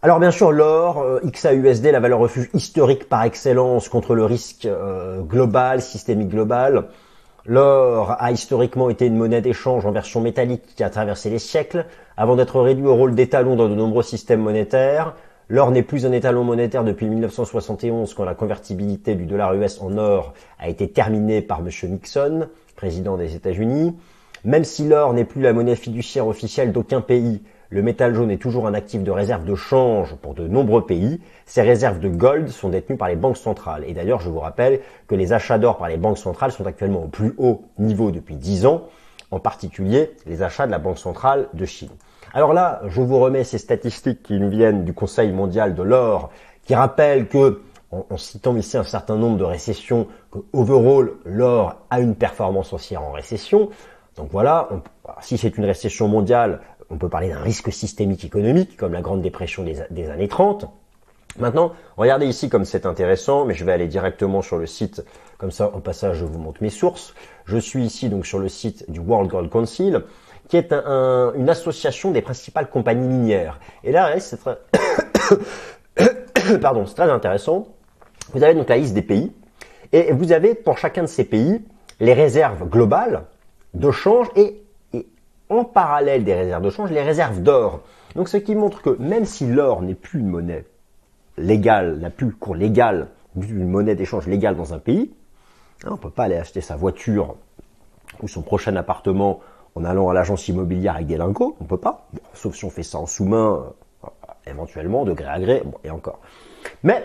Alors 0.01 0.21
bien 0.21 0.31
sûr, 0.31 0.53
l'or, 0.53 1.01
euh, 1.01 1.19
XAUSD, 1.25 1.87
la 1.87 1.99
valeur 1.99 2.19
refuge 2.19 2.49
historique 2.53 3.09
par 3.09 3.23
excellence 3.23 3.89
contre 3.89 4.15
le 4.15 4.23
risque 4.23 4.65
euh, 4.65 5.19
global, 5.19 5.81
systémique 5.81 6.29
global. 6.29 6.85
L'or 7.45 8.15
a 8.17 8.31
historiquement 8.31 8.89
été 8.89 9.07
une 9.07 9.17
monnaie 9.17 9.41
d'échange 9.41 9.85
en 9.85 9.91
version 9.91 10.21
métallique 10.21 10.63
qui 10.73 10.85
a 10.85 10.89
traversé 10.89 11.29
les 11.29 11.39
siècles, 11.39 11.85
avant 12.15 12.37
d'être 12.37 12.61
réduit 12.61 12.85
au 12.87 12.95
rôle 12.95 13.13
d'étalon 13.13 13.57
dans 13.57 13.67
de 13.67 13.75
nombreux 13.75 14.03
systèmes 14.03 14.39
monétaires. 14.39 15.15
L'or 15.49 15.69
n'est 15.71 15.83
plus 15.83 16.05
un 16.05 16.13
étalon 16.13 16.45
monétaire 16.45 16.85
depuis 16.85 17.09
1971 17.09 18.13
quand 18.13 18.23
la 18.23 18.35
convertibilité 18.35 19.15
du 19.15 19.25
dollar 19.25 19.53
US 19.55 19.81
en 19.81 19.97
or 19.97 20.33
a 20.59 20.69
été 20.69 20.89
terminée 20.89 21.41
par 21.41 21.59
M. 21.59 21.71
Nixon, 21.91 22.47
président 22.77 23.17
des 23.17 23.35
États-Unis. 23.35 23.97
Même 24.45 24.63
si 24.63 24.87
l'or 24.87 25.13
n'est 25.13 25.25
plus 25.25 25.41
la 25.41 25.51
monnaie 25.51 25.75
fiduciaire 25.75 26.27
officielle 26.27 26.71
d'aucun 26.71 27.01
pays, 27.01 27.41
le 27.71 27.83
métal 27.83 28.15
jaune 28.15 28.31
est 28.31 28.41
toujours 28.41 28.65
un 28.67 28.73
actif 28.73 29.03
de 29.03 29.11
réserve 29.11 29.45
de 29.45 29.53
change 29.53 30.15
pour 30.15 30.33
de 30.33 30.47
nombreux 30.47 30.85
pays. 30.85 31.21
Ces 31.45 31.61
réserves 31.61 31.99
de 31.99 32.09
gold 32.09 32.47
sont 32.47 32.69
détenues 32.69 32.97
par 32.97 33.09
les 33.09 33.15
banques 33.15 33.37
centrales. 33.37 33.83
Et 33.85 33.93
d'ailleurs, 33.93 34.21
je 34.21 34.29
vous 34.29 34.39
rappelle 34.39 34.79
que 35.07 35.13
les 35.13 35.33
achats 35.33 35.59
d'or 35.59 35.77
par 35.77 35.87
les 35.87 35.97
banques 35.97 36.17
centrales 36.17 36.51
sont 36.51 36.65
actuellement 36.65 37.03
au 37.03 37.07
plus 37.07 37.35
haut 37.37 37.61
niveau 37.77 38.09
depuis 38.09 38.35
10 38.35 38.65
ans, 38.65 38.87
en 39.29 39.39
particulier 39.39 40.11
les 40.25 40.41
achats 40.41 40.65
de 40.65 40.71
la 40.71 40.79
Banque 40.79 40.97
centrale 40.97 41.47
de 41.53 41.65
Chine. 41.65 41.91
Alors 42.33 42.53
là, 42.53 42.81
je 42.87 43.01
vous 43.01 43.19
remets 43.19 43.43
ces 43.43 43.59
statistiques 43.59 44.23
qui 44.23 44.39
nous 44.39 44.49
viennent 44.49 44.83
du 44.83 44.93
Conseil 44.93 45.31
mondial 45.31 45.75
de 45.75 45.83
l'or, 45.83 46.31
qui 46.63 46.73
rappellent 46.73 47.27
que, 47.27 47.61
en, 47.91 48.17
citant 48.17 48.55
ici 48.55 48.77
un 48.77 48.83
certain 48.83 49.15
nombre 49.15 49.37
de 49.37 49.43
récessions, 49.43 50.07
que 50.31 50.39
overall, 50.53 51.11
l'or 51.25 51.75
a 51.89 51.99
une 51.99 52.15
performance 52.15 52.73
haussière 52.73 53.03
en 53.03 53.11
récession. 53.11 53.69
Donc 54.15 54.29
voilà, 54.31 54.69
si 55.21 55.37
c'est 55.37 55.57
une 55.57 55.65
récession 55.65 56.07
mondiale, 56.07 56.61
on 56.89 56.97
peut 56.97 57.09
parler 57.09 57.29
d'un 57.29 57.41
risque 57.41 57.71
systémique 57.71 58.25
économique, 58.25 58.77
comme 58.77 58.93
la 58.93 59.01
Grande 59.01 59.21
Dépression 59.21 59.63
des, 59.63 60.09
années 60.09 60.27
30. 60.27 60.65
Maintenant, 61.37 61.73
regardez 61.97 62.25
ici 62.25 62.49
comme 62.49 62.65
c'est 62.65 62.85
intéressant, 62.85 63.45
mais 63.45 63.53
je 63.53 63.63
vais 63.63 63.71
aller 63.71 63.87
directement 63.87 64.41
sur 64.41 64.57
le 64.57 64.65
site, 64.65 65.05
comme 65.37 65.51
ça 65.51 65.71
en 65.73 65.79
passage 65.79 66.17
je 66.17 66.25
vous 66.25 66.39
montre 66.39 66.63
mes 66.63 66.71
sources. 66.71 67.13
Je 67.45 67.57
suis 67.57 67.83
ici 67.83 68.09
donc 68.09 68.25
sur 68.25 68.39
le 68.39 68.49
site 68.49 68.89
du 68.89 68.99
World 68.99 69.29
Gold 69.29 69.49
Council, 69.49 70.03
qui 70.47 70.57
est 70.57 70.73
une 70.73 71.49
association 71.49 72.11
des 72.11 72.21
principales 72.21 72.69
compagnies 72.69 73.07
minières. 73.07 73.59
Et 73.83 73.91
là, 73.91 74.19
c'est 74.19 74.37
très... 74.37 74.57
Pardon, 76.61 76.87
c'est 76.87 76.95
très 76.95 77.11
intéressant. 77.11 77.67
Vous 78.33 78.43
avez 78.43 78.55
donc 78.55 78.69
la 78.69 78.77
liste 78.77 78.95
des 78.95 79.03
pays, 79.03 79.31
Et 79.91 80.11
vous 80.11 80.31
avez 80.31 80.55
pour 80.55 80.77
chacun 80.77 81.03
de 81.03 81.07
ces 81.07 81.23
pays 81.23 81.61
les 81.99 82.13
réserves 82.13 82.67
globales 82.67 83.25
de 83.73 83.91
change 83.91 84.27
et, 84.35 84.41
et 84.41 84.63
en 85.49 85.63
parallèle 85.63 86.23
des 86.23 86.33
réserves 86.33 86.63
de 86.63 86.69
change, 86.69 86.91
les 86.91 87.01
réserves 87.01 87.41
d'or. 87.41 87.81
Donc 88.15 88.29
ce 88.29 88.37
qui 88.37 88.55
montre 88.55 88.81
que 88.81 88.91
même 88.99 89.25
si 89.25 89.47
l'or 89.47 89.81
n'est 89.81 89.95
plus 89.95 90.19
une 90.19 90.29
monnaie 90.29 90.65
légale, 91.37 91.97
n'a 91.99 92.09
plus 92.09 92.27
le 92.27 92.33
cours 92.33 92.55
légal 92.55 93.07
d'une 93.35 93.67
monnaie 93.67 93.95
d'échange 93.95 94.27
légale 94.27 94.55
dans 94.55 94.73
un 94.73 94.79
pays, 94.79 95.13
hein, 95.83 95.89
on 95.91 95.93
ne 95.93 95.97
peut 95.97 96.09
pas 96.09 96.25
aller 96.25 96.37
acheter 96.37 96.61
sa 96.61 96.75
voiture 96.75 97.35
ou 98.21 98.27
son 98.27 98.41
prochain 98.41 98.75
appartement 98.75 99.39
en 99.75 99.85
allant 99.85 100.09
à 100.09 100.13
l'agence 100.13 100.47
immobilière 100.47 100.95
avec 100.95 101.07
des 101.07 101.17
lingots, 101.17 101.55
on 101.61 101.65
peut 101.65 101.77
pas, 101.77 102.07
sauf 102.33 102.55
si 102.55 102.65
on 102.65 102.69
fait 102.69 102.83
ça 102.83 102.97
en 102.97 103.05
sous-main, 103.05 103.73
euh, 104.03 104.09
éventuellement, 104.47 105.05
de 105.05 105.13
gré 105.13 105.27
à 105.27 105.39
gré, 105.39 105.61
bon, 105.63 105.77
et 105.83 105.89
encore. 105.89 106.19
Mais, 106.83 107.03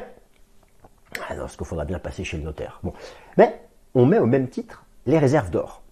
ah 1.28 1.37
non, 1.37 1.46
qu'il 1.46 1.66
faudra 1.66 1.85
bien 1.85 1.98
passer 1.98 2.24
chez 2.24 2.38
le 2.38 2.42
notaire. 2.42 2.80
Mais, 3.37 3.61
on 3.94 4.07
met 4.07 4.18
au 4.18 4.26
même 4.26 4.48
titre 4.48 4.85
les 5.07 5.18
réserves 5.18 5.50
d'or. 5.50 5.84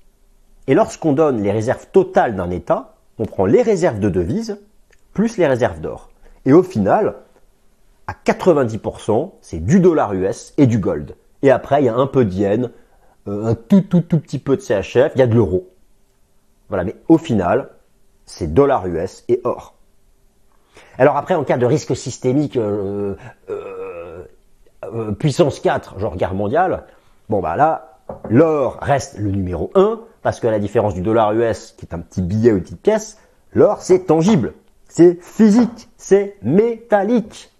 Et 0.66 0.74
lorsqu'on 0.74 1.12
donne 1.12 1.42
les 1.42 1.50
réserves 1.50 1.86
totales 1.92 2.36
d'un 2.36 2.50
État, 2.50 2.94
on 3.18 3.24
prend 3.24 3.46
les 3.46 3.62
réserves 3.62 3.98
de 3.98 4.08
devises 4.08 4.58
plus 5.12 5.36
les 5.36 5.46
réserves 5.46 5.80
d'or. 5.80 6.10
Et 6.44 6.52
au 6.52 6.62
final, 6.62 7.16
à 8.06 8.14
90%, 8.24 9.32
c'est 9.40 9.64
du 9.64 9.80
dollar 9.80 10.12
US 10.14 10.54
et 10.56 10.66
du 10.66 10.78
gold. 10.78 11.14
Et 11.42 11.50
après, 11.50 11.82
il 11.82 11.86
y 11.86 11.88
a 11.88 11.94
un 11.94 12.06
peu 12.06 12.24
d'yen, 12.24 12.70
euh, 13.28 13.46
un 13.46 13.54
tout 13.54 13.82
tout 13.82 14.00
tout 14.00 14.18
petit 14.18 14.38
peu 14.38 14.56
de 14.56 14.62
CHF, 14.62 15.12
il 15.14 15.18
y 15.18 15.22
a 15.22 15.26
de 15.26 15.34
l'euro. 15.34 15.68
Voilà, 16.68 16.84
mais 16.84 16.96
au 17.08 17.18
final, 17.18 17.70
c'est 18.24 18.52
dollar 18.52 18.86
US 18.86 19.24
et 19.28 19.40
or. 19.44 19.74
Alors 20.98 21.16
après, 21.16 21.34
en 21.34 21.44
cas 21.44 21.58
de 21.58 21.66
risque 21.66 21.96
systémique 21.96 22.56
euh, 22.56 23.14
euh, 23.50 24.24
euh 24.84 25.12
puissance 25.12 25.60
4, 25.60 25.98
genre 25.98 26.16
guerre 26.16 26.34
mondiale, 26.34 26.84
bon 27.28 27.40
bah 27.40 27.56
là, 27.56 27.98
l'or 28.30 28.78
reste 28.80 29.18
le 29.18 29.30
numéro 29.30 29.70
1, 29.74 30.00
parce 30.22 30.40
que 30.40 30.46
la 30.46 30.58
différence 30.58 30.94
du 30.94 31.02
dollar 31.02 31.32
US, 31.32 31.74
qui 31.76 31.86
est 31.86 31.94
un 31.94 31.98
petit 31.98 32.22
billet 32.22 32.52
ou 32.52 32.56
une 32.56 32.62
petite 32.62 32.82
pièce, 32.82 33.18
l'or 33.52 33.82
c'est 33.82 34.06
tangible, 34.06 34.54
c'est 34.88 35.22
physique, 35.22 35.88
c'est 35.96 36.36
métallique. 36.42 37.52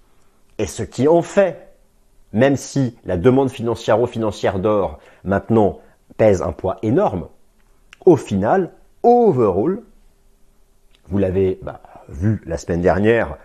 Et 0.58 0.66
ce 0.66 0.82
qui 0.82 1.08
en 1.08 1.22
fait 1.22 1.72
même 2.32 2.56
si 2.56 2.96
la 3.04 3.16
demande 3.16 3.50
financière-financière 3.50 4.58
d'or 4.58 4.98
maintenant 5.24 5.80
pèse 6.16 6.42
un 6.42 6.52
poids 6.52 6.78
énorme, 6.82 7.28
au 8.04 8.16
final, 8.16 8.72
overall, 9.02 9.82
vous 11.08 11.18
l'avez 11.18 11.58
bah, 11.62 11.80
vu 12.08 12.42
la 12.46 12.56
semaine 12.56 12.80
dernière, 12.80 13.36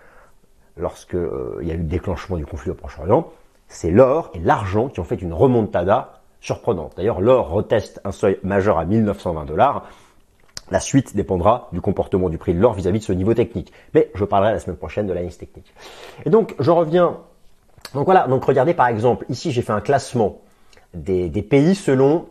lorsqu'il 0.77 1.19
euh, 1.19 1.59
y 1.63 1.71
a 1.71 1.73
eu 1.73 1.77
le 1.79 1.83
déclenchement 1.83 2.37
du 2.37 2.45
conflit 2.45 2.71
au 2.71 2.75
Proche-Orient, 2.75 3.31
c'est 3.67 3.91
l'or 3.91 4.31
et 4.33 4.39
l'argent 4.39 4.87
qui 4.87 4.99
ont 4.99 5.03
fait 5.03 5.21
une 5.21 5.33
remontada 5.33 6.21
surprenante. 6.41 6.93
D'ailleurs, 6.97 7.21
l'or 7.21 7.49
reteste 7.49 8.01
un 8.03 8.11
seuil 8.11 8.39
majeur 8.43 8.77
à 8.77 8.85
1920 8.85 9.45
dollars. 9.45 9.85
La 10.69 10.79
suite 10.79 11.15
dépendra 11.15 11.69
du 11.71 11.81
comportement 11.81 12.29
du 12.29 12.37
prix 12.37 12.53
de 12.53 12.59
l'or 12.59 12.73
vis-à-vis 12.73 12.99
de 12.99 13.03
ce 13.03 13.13
niveau 13.13 13.33
technique. 13.33 13.71
Mais 13.93 14.11
je 14.15 14.25
parlerai 14.25 14.51
la 14.51 14.59
semaine 14.59 14.77
prochaine 14.77 15.07
de 15.07 15.13
l'analyse 15.13 15.37
technique. 15.37 15.73
Et 16.25 16.29
donc, 16.29 16.55
je 16.59 16.71
reviens 16.71 17.17
donc 17.93 18.05
voilà, 18.05 18.27
donc 18.27 18.43
regardez 18.43 18.73
par 18.73 18.87
exemple, 18.87 19.25
ici 19.29 19.51
j'ai 19.51 19.61
fait 19.61 19.71
un 19.71 19.81
classement 19.81 20.41
des, 20.93 21.29
pays 21.41 21.75
selon 21.75 22.27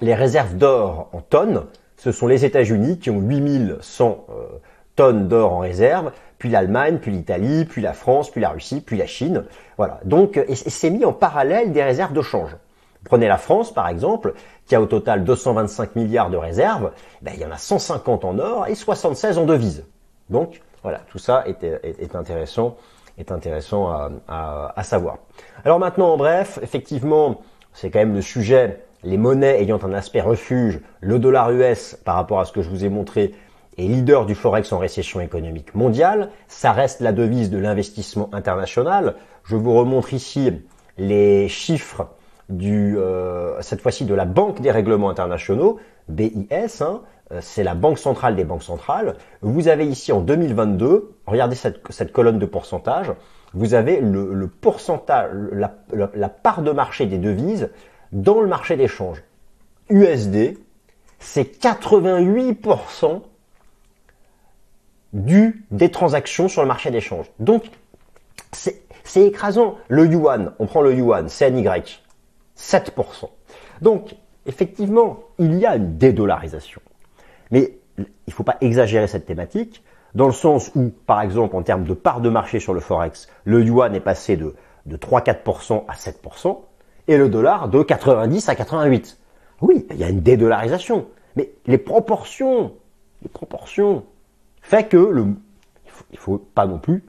les 0.00 0.14
réserves 0.14 0.56
d'or 0.56 1.08
en 1.12 1.20
tonnes. 1.20 1.64
Ce 1.96 2.12
sont 2.12 2.26
les 2.26 2.44
États-Unis 2.44 2.98
qui 2.98 3.10
ont 3.10 3.20
8100 3.20 4.26
euh, 4.30 4.46
tonnes 4.94 5.26
d'or 5.26 5.54
en 5.54 5.58
réserve, 5.58 6.12
puis 6.38 6.48
l'Allemagne, 6.48 6.98
puis 6.98 7.10
l'Italie, 7.10 7.64
puis 7.64 7.82
la 7.82 7.92
France, 7.92 8.30
puis 8.30 8.40
la 8.40 8.50
Russie, 8.50 8.80
puis 8.80 8.96
la 8.96 9.06
Chine. 9.06 9.44
Voilà. 9.76 10.00
Donc, 10.04 10.36
et, 10.36 10.54
c'est 10.54 10.90
mis 10.90 11.04
en 11.04 11.12
parallèle 11.12 11.72
des 11.72 11.82
réserves 11.82 12.12
de 12.12 12.22
change. 12.22 12.56
Prenez 13.04 13.28
la 13.28 13.38
France 13.38 13.72
par 13.72 13.88
exemple, 13.88 14.34
qui 14.66 14.74
a 14.74 14.80
au 14.80 14.86
total 14.86 15.24
225 15.24 15.96
milliards 15.96 16.30
de 16.30 16.36
réserves. 16.36 16.92
Ben, 17.22 17.32
il 17.34 17.40
y 17.40 17.44
en 17.44 17.50
a 17.50 17.56
150 17.56 18.24
en 18.24 18.38
or 18.38 18.66
et 18.66 18.74
76 18.74 19.38
en 19.38 19.44
devises. 19.44 19.84
Donc 20.30 20.60
voilà, 20.82 21.00
tout 21.10 21.18
ça 21.18 21.44
est, 21.46 22.14
intéressant 22.14 22.76
est 23.18 23.32
intéressant 23.32 23.90
à, 24.28 24.82
savoir. 24.84 25.18
Alors 25.64 25.78
maintenant, 25.78 26.12
en 26.12 26.16
bref, 26.16 26.58
effectivement, 26.62 27.40
c'est 27.72 27.90
quand 27.90 27.98
même 27.98 28.14
le 28.14 28.22
sujet, 28.22 28.84
les 29.02 29.16
monnaies 29.16 29.60
ayant 29.60 29.82
un 29.82 29.92
aspect 29.92 30.20
refuge, 30.20 30.80
le 31.00 31.18
dollar 31.18 31.50
US 31.50 31.98
par 32.04 32.14
rapport 32.14 32.40
à 32.40 32.44
ce 32.44 32.52
que 32.52 32.62
je 32.62 32.70
vous 32.70 32.84
ai 32.84 32.88
montré 32.88 33.34
est 33.76 33.82
leader 33.82 34.26
du 34.26 34.34
forex 34.34 34.72
en 34.72 34.78
récession 34.78 35.20
économique 35.20 35.74
mondiale, 35.74 36.30
ça 36.48 36.72
reste 36.72 37.00
la 37.00 37.12
devise 37.12 37.50
de 37.50 37.58
l'investissement 37.58 38.28
international. 38.32 39.14
Je 39.44 39.56
vous 39.56 39.74
remontre 39.74 40.14
ici 40.14 40.52
les 40.96 41.48
chiffres 41.48 42.08
du, 42.48 42.96
euh, 42.96 43.60
cette 43.60 43.80
fois-ci 43.80 44.04
de 44.04 44.14
la 44.14 44.24
Banque 44.24 44.60
des 44.60 44.70
règlements 44.70 45.10
internationaux, 45.10 45.78
BIS, 46.08 46.80
hein, 46.80 47.02
euh, 47.32 47.40
c'est 47.42 47.62
la 47.62 47.74
banque 47.74 47.98
centrale 47.98 48.36
des 48.36 48.44
banques 48.44 48.62
centrales. 48.62 49.16
Vous 49.42 49.68
avez 49.68 49.86
ici 49.86 50.12
en 50.12 50.20
2022, 50.20 51.14
regardez 51.26 51.56
cette, 51.56 52.12
colonne 52.12 52.38
de 52.38 52.46
pourcentage, 52.46 53.12
vous 53.54 53.74
avez 53.74 54.00
le, 54.00 54.46
pourcentage, 54.48 55.30
la, 55.52 56.28
part 56.28 56.62
de 56.62 56.70
marché 56.70 57.06
des 57.06 57.18
devises 57.18 57.70
dans 58.12 58.40
le 58.40 58.46
marché 58.46 58.76
d'échange. 58.76 59.22
USD, 59.90 60.58
c'est 61.18 61.62
88% 61.62 63.22
du, 65.14 65.64
des 65.70 65.90
transactions 65.90 66.48
sur 66.48 66.62
le 66.62 66.68
marché 66.68 66.90
d'échange. 66.90 67.26
Donc, 67.38 67.64
c'est 68.52 68.82
écrasant. 69.16 69.76
Le 69.88 70.06
yuan, 70.06 70.52
on 70.58 70.66
prend 70.66 70.82
le 70.82 70.94
yuan, 70.94 71.28
CNY, 71.28 71.66
7%. 72.58 73.28
Donc, 73.80 74.14
effectivement, 74.46 75.20
il 75.38 75.58
y 75.58 75.66
a 75.66 75.76
une 75.76 75.96
dédollarisation. 75.96 76.80
Mais 77.50 77.78
il 77.98 78.06
ne 78.28 78.32
faut 78.32 78.42
pas 78.42 78.56
exagérer 78.60 79.06
cette 79.06 79.26
thématique, 79.26 79.82
dans 80.14 80.26
le 80.26 80.32
sens 80.32 80.70
où, 80.74 80.90
par 81.06 81.20
exemple, 81.20 81.54
en 81.56 81.62
termes 81.62 81.84
de 81.84 81.94
part 81.94 82.20
de 82.20 82.28
marché 82.28 82.60
sur 82.60 82.74
le 82.74 82.80
Forex, 82.80 83.28
le 83.44 83.62
yuan 83.62 83.94
est 83.94 84.00
passé 84.00 84.36
de, 84.36 84.54
de 84.86 84.96
3-4% 84.96 85.84
à 85.86 85.94
7%, 85.94 86.58
et 87.06 87.16
le 87.16 87.28
dollar 87.28 87.68
de 87.68 87.82
90 87.82 88.48
à 88.48 88.54
88. 88.54 89.18
Oui, 89.60 89.86
il 89.90 89.96
y 89.96 90.04
a 90.04 90.08
une 90.08 90.20
dédollarisation, 90.20 91.06
mais 91.36 91.50
les 91.66 91.78
proportions, 91.78 92.74
les 93.22 93.28
proportions, 93.28 94.04
fait 94.62 94.88
que 94.88 94.96
le, 94.96 95.26
il 95.86 95.90
faut, 95.90 96.04
faut 96.16 96.38
pas 96.38 96.66
non 96.66 96.78
plus, 96.78 97.04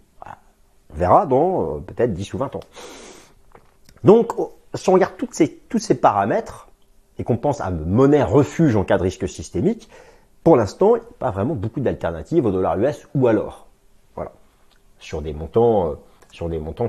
on 0.92 0.96
verra 0.96 1.26
dans 1.26 1.76
euh, 1.76 1.80
peut-être 1.80 2.14
10 2.14 2.34
ou 2.34 2.38
20 2.40 2.56
ans. 2.56 2.62
Donc, 4.04 4.34
si 4.76 4.90
on 4.90 4.94
regarde 4.94 5.14
tous 5.18 5.80
ces 5.80 5.96
paramètres, 5.96 6.70
et 7.20 7.24
qu'on 7.24 7.38
pense 7.38 7.62
à 7.62 7.70
monnaie 7.70 8.24
refuge 8.24 8.76
en 8.76 8.84
cas 8.84 8.98
de 8.98 9.04
risque 9.04 9.28
systémique, 9.28 9.90
pour 10.44 10.56
l'instant, 10.56 10.96
il 10.96 11.00
n'y 11.00 11.06
a 11.06 11.10
pas 11.20 11.32
vraiment 11.32 11.54
beaucoup 11.54 11.82
d'alternatives 11.82 12.46
au 12.46 12.52
dollar 12.52 12.80
US 12.80 13.08
ou 13.14 13.28
alors. 13.28 13.68
Voilà. 14.16 14.32
Sur 15.00 15.22
des 15.22 15.34
montants, 15.34 15.92
euh, 15.92 15.96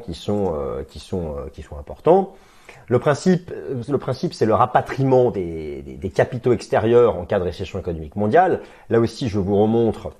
qui 0.04 0.14
sont, 0.14 0.54
euh, 0.54 0.84
euh, 1.12 1.78
importants. 1.78 2.34
Le 2.86 2.98
principe, 3.00 3.52
le 3.88 3.98
principe, 3.98 4.32
c'est 4.32 4.46
le 4.46 4.54
rapatriement 4.54 5.32
des, 5.32 6.12
capitaux 6.14 6.52
extérieurs 6.52 7.16
en 7.16 7.24
cas 7.24 7.40
de 7.40 7.44
récession 7.44 7.80
économique 7.80 8.14
mondiale. 8.14 8.60
Là 8.88 9.00
aussi, 9.00 9.28
je 9.28 9.40
vous 9.40 9.60
remontre 9.60 10.12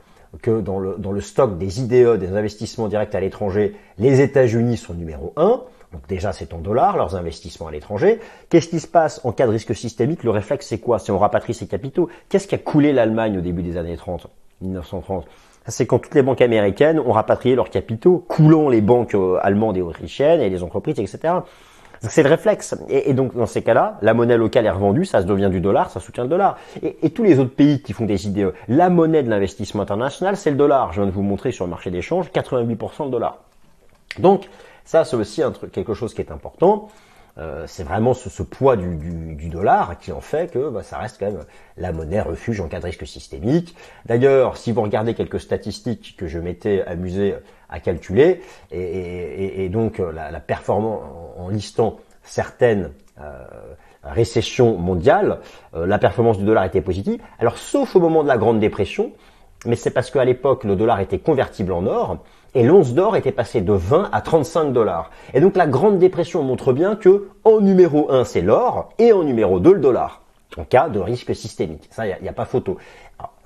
que 0.43 0.61
dans 0.61 0.81
le, 0.81 0.97
dans 0.99 1.13
le 1.13 1.21
stock 1.21 1.59
des 1.59 1.81
IDE, 1.81 2.19
des 2.19 2.33
investissements 2.33 2.89
directs 2.89 3.15
à 3.15 3.21
l'étranger, 3.21 3.77
les 3.99 4.21
États-Unis 4.21 4.77
sont 4.77 4.95
numéro 4.95 5.33
1. 5.37 5.63
Donc 5.93 6.07
déjà, 6.09 6.33
c'est 6.33 6.55
en 6.55 6.59
dollars, 6.59 6.97
leurs 6.97 7.17
investissements 7.17 7.67
à 7.67 7.73
l'étranger. 7.73 8.21
Qu'est-ce 8.49 8.69
qui 8.69 8.81
se 8.81 8.87
passe 8.87 9.21
en 9.25 9.33
cas 9.33 9.47
de 9.47 9.53
risque 9.53 9.75
systémique? 9.75 10.23
Le 10.23 10.31
réflexe, 10.31 10.67
c'est 10.69 10.79
quoi? 10.79 10.99
C'est 10.99 11.11
on 11.11 11.19
rapatrie 11.19 11.55
ses 11.55 11.67
capitaux. 11.67 12.09
Qu'est-ce 12.29 12.47
qui 12.47 12.55
a 12.55 12.59
coulé 12.59 12.93
l'Allemagne 12.93 13.39
au 13.39 13.41
début 13.41 13.63
des 13.63 13.77
années 13.77 13.97
30, 13.97 14.29
1930 14.61 15.27
c'est 15.67 15.87
quand 15.87 15.99
toutes 15.99 16.15
les 16.15 16.23
banques 16.23 16.41
américaines 16.41 16.99
ont 16.99 17.13
rapatrié 17.13 17.55
leurs 17.55 17.71
capitaux, 17.71 18.25
coulant 18.29 18.69
les 18.69 18.81
banques 18.81 19.15
euh, 19.15 19.39
allemandes 19.43 19.77
et 19.77 19.83
autrichiennes 19.83 20.41
et 20.41 20.49
les 20.49 20.63
entreprises, 20.63 20.99
etc. 20.99 21.35
C'est 22.01 22.23
le 22.23 22.31
réflexe. 22.31 22.75
Et, 22.89 23.13
donc 23.13 23.37
dans 23.37 23.47
ces 23.47 23.63
cas-là, 23.63 23.99
la 24.01 24.15
monnaie 24.15 24.39
locale 24.39 24.65
est 24.65 24.71
revendue, 24.71 25.05
ça 25.05 25.21
se 25.21 25.27
devient 25.27 25.51
du 25.51 25.61
dollar, 25.61 25.91
ça 25.91 26.01
soutient 26.01 26.25
le 26.25 26.31
dollar. 26.31 26.57
Et, 26.83 26.97
et 27.03 27.11
tous 27.11 27.23
les 27.23 27.39
autres 27.39 27.55
pays 27.55 27.83
qui 27.83 27.93
font 27.93 28.07
des 28.07 28.27
IDE, 28.27 28.55
la 28.69 28.89
monnaie 28.89 29.23
de 29.23 29.29
l'investissement 29.29 29.83
international, 29.83 30.37
c'est 30.37 30.51
le 30.51 30.57
dollar. 30.57 30.93
Je 30.93 31.03
viens 31.03 31.07
de 31.07 31.15
vous 31.15 31.23
montrer 31.23 31.53
sur 31.53 31.67
le 31.67 31.71
marché 31.71 31.91
d'échange, 31.91 32.31
88% 32.31 33.07
de 33.07 33.11
dollar. 33.11 33.39
Donc 34.19 34.49
ça, 34.91 35.05
c'est 35.05 35.15
aussi 35.15 35.41
un 35.41 35.53
truc, 35.53 35.71
quelque 35.71 35.95
chose 35.95 36.15
qui 36.15 36.21
est 36.21 36.33
important. 36.33 36.89
Euh, 37.39 37.63
c'est 37.69 37.85
vraiment 37.85 38.13
ce, 38.13 38.43
poids 38.43 38.77
du, 38.77 39.49
dollar 39.49 39.97
qui 40.01 40.11
en 40.11 40.21
fait 40.21 40.51
que 40.51 40.69
bah, 40.69 40.83
ça 40.83 40.99
reste 40.99 41.19
quand 41.21 41.27
même 41.27 41.45
la 41.77 41.93
monnaie 41.93 42.21
refuge 42.21 42.61
en 42.61 42.67
cas 42.67 42.81
de 42.81 42.87
risque 42.87 43.07
systémique. 43.07 43.77
D'ailleurs, 44.07 44.57
si 44.57 44.73
vous 44.73 44.83
regardez 44.83 45.15
quelques 45.15 45.39
statistiques 45.39 46.17
que 46.19 46.27
je 46.27 46.41
m'étais 46.41 46.83
amusé 46.83 47.37
à 47.69 47.79
calculer, 47.79 48.41
et, 48.73 49.69
donc 49.69 50.01
euh, 50.01 50.11
la, 50.11 50.41
performance 50.41 51.03
en, 51.39 51.49
listant 51.51 52.01
certaines 52.25 52.91
euh, 53.21 53.45
récessions 54.03 54.77
mondiales, 54.77 55.39
la 55.73 56.01
performance 56.01 56.37
du 56.37 56.45
dollar 56.45 56.65
était 56.65 56.81
positive. 56.81 57.23
Alors 57.39 57.59
sauf 57.59 57.95
au 57.95 58.01
moment 58.01 58.25
de 58.25 58.29
la 58.29 58.39
Grande 58.39 58.59
Dépression, 58.59 59.13
mais 59.67 59.77
c'est 59.77 59.91
parce 59.91 60.11
qu'à 60.11 60.25
l'époque, 60.25 60.65
le 60.65 60.77
dollar 60.77 61.01
était 61.01 61.19
convertible 61.19 61.73
en 61.73 61.87
or, 61.87 62.19
et 62.55 62.63
l'once 62.63 62.95
d'or 62.95 63.17
était 63.17 63.33
passé 63.33 63.61
de 63.61 63.73
20 63.73 64.09
à 64.13 64.21
35 64.21 64.73
dollars. 64.73 65.11
Et 65.35 65.41
donc 65.41 65.57
la 65.57 65.67
Grande 65.67 65.99
Dépression 65.99 66.43
montre 66.43 66.73
bien 66.73 66.97
que 66.97 67.29
en 67.45 67.61
numéro 67.61 68.11
1 68.11 68.25
c'est 68.25 68.41
l'or, 68.41 68.91
et 68.99 69.13
en 69.13 69.23
numéro 69.23 69.61
2 69.61 69.75
le 69.75 69.81
dollar, 69.81 70.23
en 70.57 70.65
cas 70.65 70.89
de 70.89 70.99
risque 70.99 71.35
systémique. 71.35 71.89
Ça, 71.91 72.07
il 72.07 72.17
n'y 72.23 72.29
a, 72.29 72.33
pas 72.33 72.45
photo. 72.45 72.79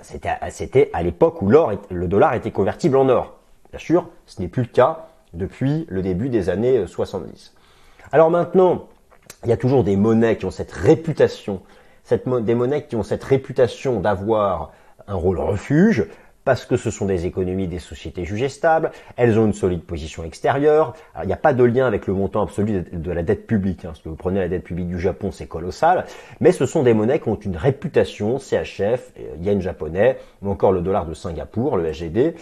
C'était 0.01 0.91
à 0.93 1.03
l'époque 1.03 1.43
où 1.43 1.51
l'or, 1.51 1.73
le 1.91 2.09
dollar 2.09 2.35
était 2.35 2.51
convertible 2.51 2.97
en 2.97 3.09
or. 3.09 3.35
Bien 3.71 3.81
sûr, 3.81 4.09
ce 4.27 4.41
n'est 4.41 4.49
plus 4.49 4.63
le 4.63 4.69
cas 4.69 5.07
depuis 5.33 5.85
le 5.89 6.01
début 6.01 6.29
des 6.29 6.49
années 6.49 6.87
70. 6.87 7.55
Alors 8.13 8.31
maintenant, 8.31 8.87
il 9.43 9.51
y 9.51 9.53
a 9.53 9.57
toujours 9.57 9.85
des 9.85 9.97
monnaies 9.97 10.37
qui 10.37 10.45
ont 10.45 10.51
cette 10.51 10.73
réputation, 10.73 11.61
des 12.11 12.55
monnaies 12.55 12.85
qui 12.85 12.97
ont 12.97 13.03
cette 13.03 13.25
réputation 13.25 14.01
d'avoir 14.01 14.71
un 15.07 15.15
rôle 15.15 15.39
refuge, 15.39 16.07
parce 16.45 16.67
que 16.67 16.77
ce 16.77 16.91
sont 16.91 17.07
des 17.07 17.27
économies 17.27 17.69
des 17.69 17.79
sociétés 17.79 18.25
jugées 18.25 18.49
stables, 18.49 18.93
elles 19.17 19.39
ont 19.39 19.47
une 19.47 19.55
solide 19.55 19.83
position 19.83 20.25
extérieure. 20.25 20.95
il 21.23 21.27
n'y 21.27 21.33
a 21.33 21.39
pas 21.39 21.55
de 21.55 21.65
lien 21.65 21.87
avec 21.87 22.07
le 22.07 22.15
montant 22.15 22.43
absolu 22.43 22.85
de 22.93 23.13
la 23.13 23.23
dette 23.23 23.47
publique. 23.47 23.85
Hein. 23.85 23.93
que 24.03 24.09
vous 24.09 24.17
prenez 24.17 24.41
la 24.41 24.49
dette 24.49 24.65
publique 24.65 24.89
du 24.89 25.01
Japon, 25.01 25.33
c'est 25.33 25.47
colossal. 25.47 26.05
Mais 26.41 26.53
ce 26.53 26.67
sont 26.67 26.83
des 26.83 26.95
monnaies 26.95 27.19
qui 27.19 27.29
ont 27.29 27.37
une 27.37 27.57
réputation, 27.57 28.39
CHF, 28.39 29.13
euh, 29.19 29.37
yen 29.41 29.61
japonais, 29.61 30.19
ou 30.43 30.51
encore 30.51 30.73
le 30.73 30.83
dollar 30.83 31.07
de 31.07 31.15
Singapour, 31.15 31.79
le 31.79 31.93
SGD. 31.93 32.35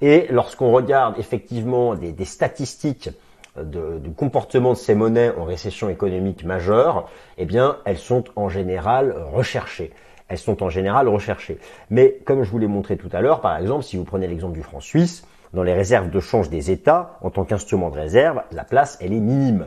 Et 0.00 0.26
lorsqu'on 0.30 0.72
regarde 0.72 1.18
effectivement 1.18 1.94
des, 1.94 2.12
des 2.12 2.24
statistiques 2.24 3.10
du 3.56 4.12
comportement 4.12 4.72
de 4.72 4.78
ces 4.78 4.94
monnaies 4.94 5.32
en 5.36 5.44
récession 5.44 5.88
économique 5.88 6.44
majeure, 6.44 7.10
eh 7.36 7.44
bien, 7.44 7.78
elles 7.84 7.98
sont 7.98 8.24
en 8.36 8.48
général 8.48 9.14
recherchées. 9.32 9.90
Elles 10.30 10.38
sont 10.38 10.62
en 10.62 10.70
général 10.70 11.08
recherchées. 11.08 11.58
Mais 11.90 12.18
comme 12.24 12.44
je 12.44 12.50
vous 12.50 12.58
l'ai 12.58 12.68
montré 12.68 12.96
tout 12.96 13.10
à 13.12 13.20
l'heure, 13.20 13.40
par 13.40 13.58
exemple, 13.58 13.84
si 13.84 13.96
vous 13.96 14.04
prenez 14.04 14.28
l'exemple 14.28 14.54
du 14.54 14.62
franc 14.62 14.80
suisse, 14.80 15.26
dans 15.52 15.64
les 15.64 15.74
réserves 15.74 16.10
de 16.10 16.20
change 16.20 16.48
des 16.48 16.70
États, 16.70 17.18
en 17.20 17.30
tant 17.30 17.44
qu'instrument 17.44 17.90
de 17.90 17.98
réserve, 17.98 18.42
la 18.52 18.64
place, 18.64 18.96
elle 19.00 19.12
est 19.12 19.20
minime. 19.20 19.66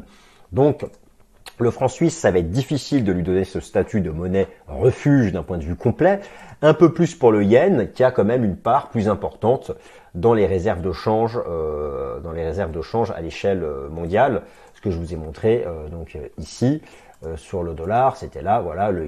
Donc, 0.54 0.86
le 1.60 1.70
franc 1.70 1.88
suisse, 1.88 2.18
ça 2.18 2.32
va 2.32 2.40
être 2.40 2.50
difficile 2.50 3.04
de 3.04 3.12
lui 3.12 3.24
donner 3.24 3.44
ce 3.44 3.60
statut 3.60 4.02
de 4.02 4.10
monnaie 4.10 4.48
refuge 4.68 5.32
d'un 5.32 5.44
point 5.44 5.58
de 5.58 5.64
vue 5.64 5.76
complet. 5.76 6.22
Un 6.62 6.74
peu 6.74 6.94
plus 6.94 7.14
pour 7.16 7.32
le 7.32 7.44
yen, 7.44 7.92
qui 7.92 8.04
a 8.04 8.12
quand 8.12 8.24
même 8.24 8.44
une 8.44 8.56
part 8.56 8.90
plus 8.90 9.10
importante 9.10 9.72
dans 10.16 10.34
les 10.34 10.46
réserves 10.46 10.82
de 10.82 10.92
change, 10.92 11.40
euh, 11.48 12.20
dans 12.22 12.32
les 12.32 12.46
réserves 12.46 12.72
de 12.72 12.82
change 12.82 13.12
à 13.12 13.22
l'échelle 13.22 13.64
euh, 13.64 13.90
mondiale. 13.90 14.44
Ce 14.74 14.82
que 14.82 14.90
je 14.90 14.98
vous 14.98 15.14
ai 15.14 15.18
montré 15.18 15.64
euh, 15.68 15.90
donc 15.90 16.18
ici 16.38 16.82
sur 17.36 17.64
le 17.64 17.74
dollar, 17.74 18.18
c'était 18.18 18.42
là, 18.42 18.62
voilà, 18.62 18.92
le, 18.92 19.08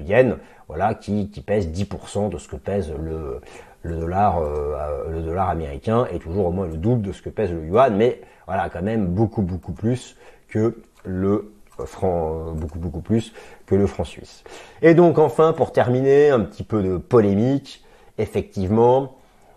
yen, 0.00 0.38
voilà, 0.68 0.94
qui, 0.94 1.26
pèse 1.46 1.68
10% 1.68 2.30
de 2.30 2.38
ce 2.38 2.48
que 2.48 2.56
pèse 2.56 2.92
le, 2.92 3.40
dollar, 3.84 4.40
le 5.08 5.22
dollar 5.22 5.50
américain, 5.50 6.06
et 6.12 6.18
toujours 6.18 6.46
au 6.46 6.52
moins 6.52 6.66
le 6.66 6.76
double 6.76 7.02
de 7.02 7.12
ce 7.12 7.22
que 7.22 7.30
pèse 7.30 7.52
le 7.52 7.66
yuan, 7.66 7.96
mais 7.96 8.20
voilà, 8.46 8.68
quand 8.68 8.82
même 8.82 9.06
beaucoup 9.06 9.42
beaucoup 9.42 9.72
plus 9.72 10.16
que 10.48 10.78
le 11.04 11.52
franc, 11.84 12.52
beaucoup 12.52 12.78
beaucoup 12.78 13.00
plus 13.00 13.32
que 13.66 13.74
le 13.74 13.86
franc 13.86 14.04
suisse. 14.04 14.44
Et 14.82 14.94
donc 14.94 15.18
enfin, 15.18 15.52
pour 15.52 15.72
terminer, 15.72 16.30
un 16.30 16.40
petit 16.40 16.62
peu 16.62 16.82
de 16.82 16.96
polémique, 16.96 17.84
effectivement, 18.18 19.16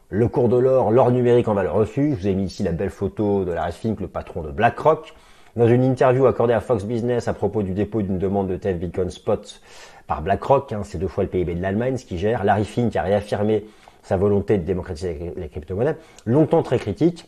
le 0.09 0.27
cours 0.27 0.49
de 0.49 0.57
l'or, 0.57 0.91
l'or 0.91 1.11
numérique 1.11 1.47
en 1.47 1.53
valeur 1.53 1.75
refuge. 1.75 2.15
Je 2.17 2.21
vous 2.21 2.27
ai 2.27 2.35
mis 2.35 2.45
ici 2.45 2.63
la 2.63 2.71
belle 2.71 2.89
photo 2.89 3.45
de 3.45 3.51
Larry 3.51 3.71
Fink, 3.71 3.99
le 3.99 4.07
patron 4.07 4.41
de 4.41 4.51
BlackRock. 4.51 5.13
Dans 5.55 5.67
une 5.67 5.83
interview 5.83 6.27
accordée 6.27 6.53
à 6.53 6.59
Fox 6.59 6.85
Business 6.85 7.27
à 7.27 7.33
propos 7.33 7.63
du 7.63 7.73
dépôt 7.73 8.03
d'une 8.03 8.19
demande 8.19 8.47
de 8.47 8.55
TF 8.55 8.77
Bitcoin 8.77 9.09
Spot 9.09 9.61
par 10.05 10.21
BlackRock, 10.21 10.71
hein, 10.73 10.81
c'est 10.83 10.99
deux 10.99 11.07
fois 11.07 11.23
le 11.23 11.29
PIB 11.29 11.55
de 11.55 11.61
l'Allemagne, 11.61 11.97
ce 11.97 12.05
qui 12.05 12.19
gère. 12.19 12.43
Larry 12.43 12.65
Fink 12.65 12.95
a 12.95 13.01
réaffirmé 13.01 13.65
sa 14.03 14.15
volonté 14.15 14.59
de 14.59 14.63
démocratiser 14.63 15.33
les 15.35 15.49
crypto-monnaies. 15.49 15.95
Longtemps 16.27 16.61
très 16.61 16.77
critique, 16.77 17.27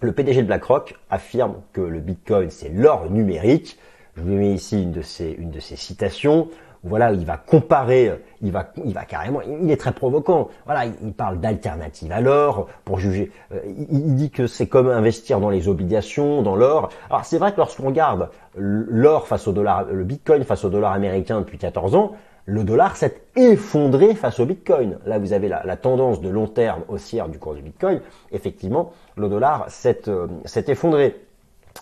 le 0.00 0.10
PDG 0.12 0.42
de 0.42 0.46
BlackRock 0.48 0.96
affirme 1.10 1.54
que 1.72 1.80
le 1.80 2.00
Bitcoin 2.00 2.50
c'est 2.50 2.70
l'or 2.70 3.08
numérique. 3.08 3.78
Je 4.16 4.22
vous 4.22 4.28
mets 4.28 4.52
ici 4.52 4.82
une 4.82 4.92
de 4.92 5.02
ses, 5.02 5.30
une 5.30 5.50
de 5.50 5.60
ses 5.60 5.76
citations 5.76 6.48
voilà, 6.84 7.12
il 7.12 7.24
va 7.24 7.38
comparer, 7.38 8.12
il 8.42 8.52
va, 8.52 8.70
il 8.84 8.92
va 8.92 9.04
carrément, 9.04 9.40
il 9.40 9.70
est 9.70 9.76
très 9.76 9.92
provoquant. 9.92 10.48
Voilà, 10.66 10.84
il, 10.84 11.12
parle 11.14 11.40
d'alternative 11.40 12.12
à 12.12 12.20
l'or 12.20 12.68
pour 12.84 12.98
juger. 12.98 13.32
Euh, 13.52 13.60
il, 13.66 14.14
dit 14.14 14.30
que 14.30 14.46
c'est 14.46 14.66
comme 14.66 14.88
investir 14.88 15.40
dans 15.40 15.50
les 15.50 15.66
obligations, 15.66 16.42
dans 16.42 16.56
l'or. 16.56 16.90
Alors 17.08 17.24
c'est 17.24 17.38
vrai 17.38 17.52
que 17.52 17.56
lorsqu'on 17.56 17.86
regarde 17.86 18.28
l'or 18.56 19.26
face 19.26 19.48
au 19.48 19.52
dollar, 19.52 19.84
le 19.90 20.04
Bitcoin 20.04 20.44
face 20.44 20.64
au 20.64 20.68
dollar 20.68 20.92
américain 20.92 21.40
depuis 21.40 21.58
14 21.58 21.94
ans, 21.94 22.12
le 22.46 22.62
dollar 22.64 22.96
s'est 22.96 23.16
effondré 23.36 24.14
face 24.14 24.38
au 24.38 24.44
Bitcoin. 24.44 24.98
Là, 25.06 25.18
vous 25.18 25.32
avez 25.32 25.48
la, 25.48 25.76
tendance 25.76 26.20
de 26.20 26.28
long 26.28 26.46
terme 26.46 26.82
haussière 26.88 27.28
du 27.28 27.38
cours 27.38 27.54
du 27.54 27.62
Bitcoin. 27.62 28.00
Effectivement, 28.32 28.92
le 29.16 29.28
dollar 29.28 29.64
s'est 29.68 30.08
euh, 30.08 30.26
effondré. 30.66 31.16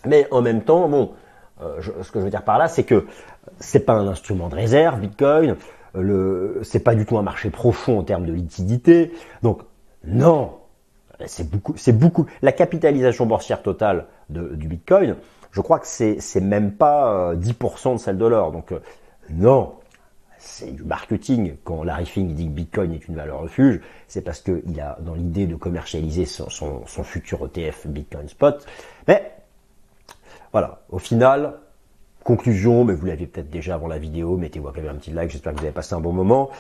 Mais 0.07 0.29
en 0.31 0.41
même 0.41 0.63
temps, 0.63 0.89
bon, 0.89 1.11
euh, 1.63 2.03
ce 2.03 2.11
que 2.11 2.19
je 2.19 2.25
veux 2.25 2.31
dire 2.31 2.45
par 2.45 2.59
là, 2.59 2.69
c'est 2.69 2.85
que 2.85 3.07
c'est 3.59 3.81
pas 3.81 3.95
un 3.95 4.09
instrument 4.09 4.49
de 4.49 4.55
réserve, 4.55 5.01
Bitcoin. 5.01 5.57
Le, 5.95 6.61
c'est 6.63 6.81
pas 6.81 6.95
du 6.95 7.05
tout 7.05 7.19
un 7.19 7.23
marché 7.23 7.51
profond 7.51 7.99
en 7.99 8.03
termes 8.03 8.25
de 8.25 8.33
liquidité. 8.33 9.13
Donc, 9.43 9.63
non, 10.05 10.59
c'est 11.27 11.49
beaucoup, 11.49 11.75
c'est 11.77 11.97
beaucoup. 11.97 12.27
La 12.41 12.53
capitalisation 12.53 13.27
boursière 13.27 13.63
totale 13.63 14.07
du 14.31 14.69
Bitcoin, 14.69 15.17
je 15.51 15.61
crois 15.61 15.79
que 15.79 15.87
c'est, 15.87 16.21
c'est 16.21 16.41
même 16.41 16.73
pas 16.73 17.35
10% 17.35 17.91
euh, 17.91 17.93
de 17.95 17.99
celle 17.99 18.19
de 18.19 18.27
l'or. 18.27 18.53
Donc, 18.53 18.73
euh, 18.73 18.81
non, 19.31 19.75
c'est 20.39 20.75
du 20.75 20.83
marketing. 20.83 21.57
Quand 21.63 21.85
Larry 21.85 22.07
Fink 22.07 22.35
dit 22.35 22.47
que 22.47 22.53
Bitcoin 22.53 22.93
est 22.93 23.07
une 23.07 23.17
valeur 23.17 23.41
refuge, 23.41 23.81
c'est 24.09 24.23
parce 24.23 24.41
qu'il 24.41 24.81
a 24.81 24.99
dans 25.01 25.15
l'idée 25.15 25.47
de 25.47 25.55
commercialiser 25.55 26.25
son, 26.25 26.49
son, 26.49 26.87
son 26.87 27.05
futur 27.05 27.47
ETF 27.47 27.87
Bitcoin 27.87 28.29
Spot. 28.29 28.67
Mais 29.07 29.32
voilà, 30.53 30.83
au 30.91 30.99
final, 30.99 31.55
conclusion, 32.25 32.85
mais 32.85 32.95
vous 32.95 33.07
l'aviez 33.07 33.27
peut-être 33.27 33.51
déjà 33.51 33.75
avant 33.75 33.89
la 33.89 33.99
vidéo, 33.99 34.37
mettez-moi 34.37 34.73
quand 34.75 34.83
même 34.83 34.95
un 34.95 34.99
petit 34.99 35.11
like, 35.11 35.31
j'espère 35.31 35.53
que 35.53 35.59
vous 35.59 35.65
avez 35.65 35.75
passé 35.75 35.95
un 35.95 36.01
bon 36.01 36.13
moment. 36.13 36.51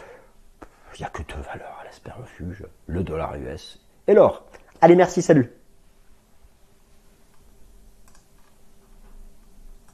Il 0.96 1.00
n'y 1.00 1.07
a 1.07 1.11
que 1.11 1.22
deux 1.22 1.40
valeurs 1.42 1.78
à 1.81 1.85
l'espère 1.85 2.18
refuge, 2.18 2.64
le 2.87 3.02
dollar 3.02 3.37
US 3.37 3.81
et 4.09 4.14
l'or. 4.14 4.44
Allez, 4.81 4.96
merci, 4.96 5.22
salut 5.22 5.52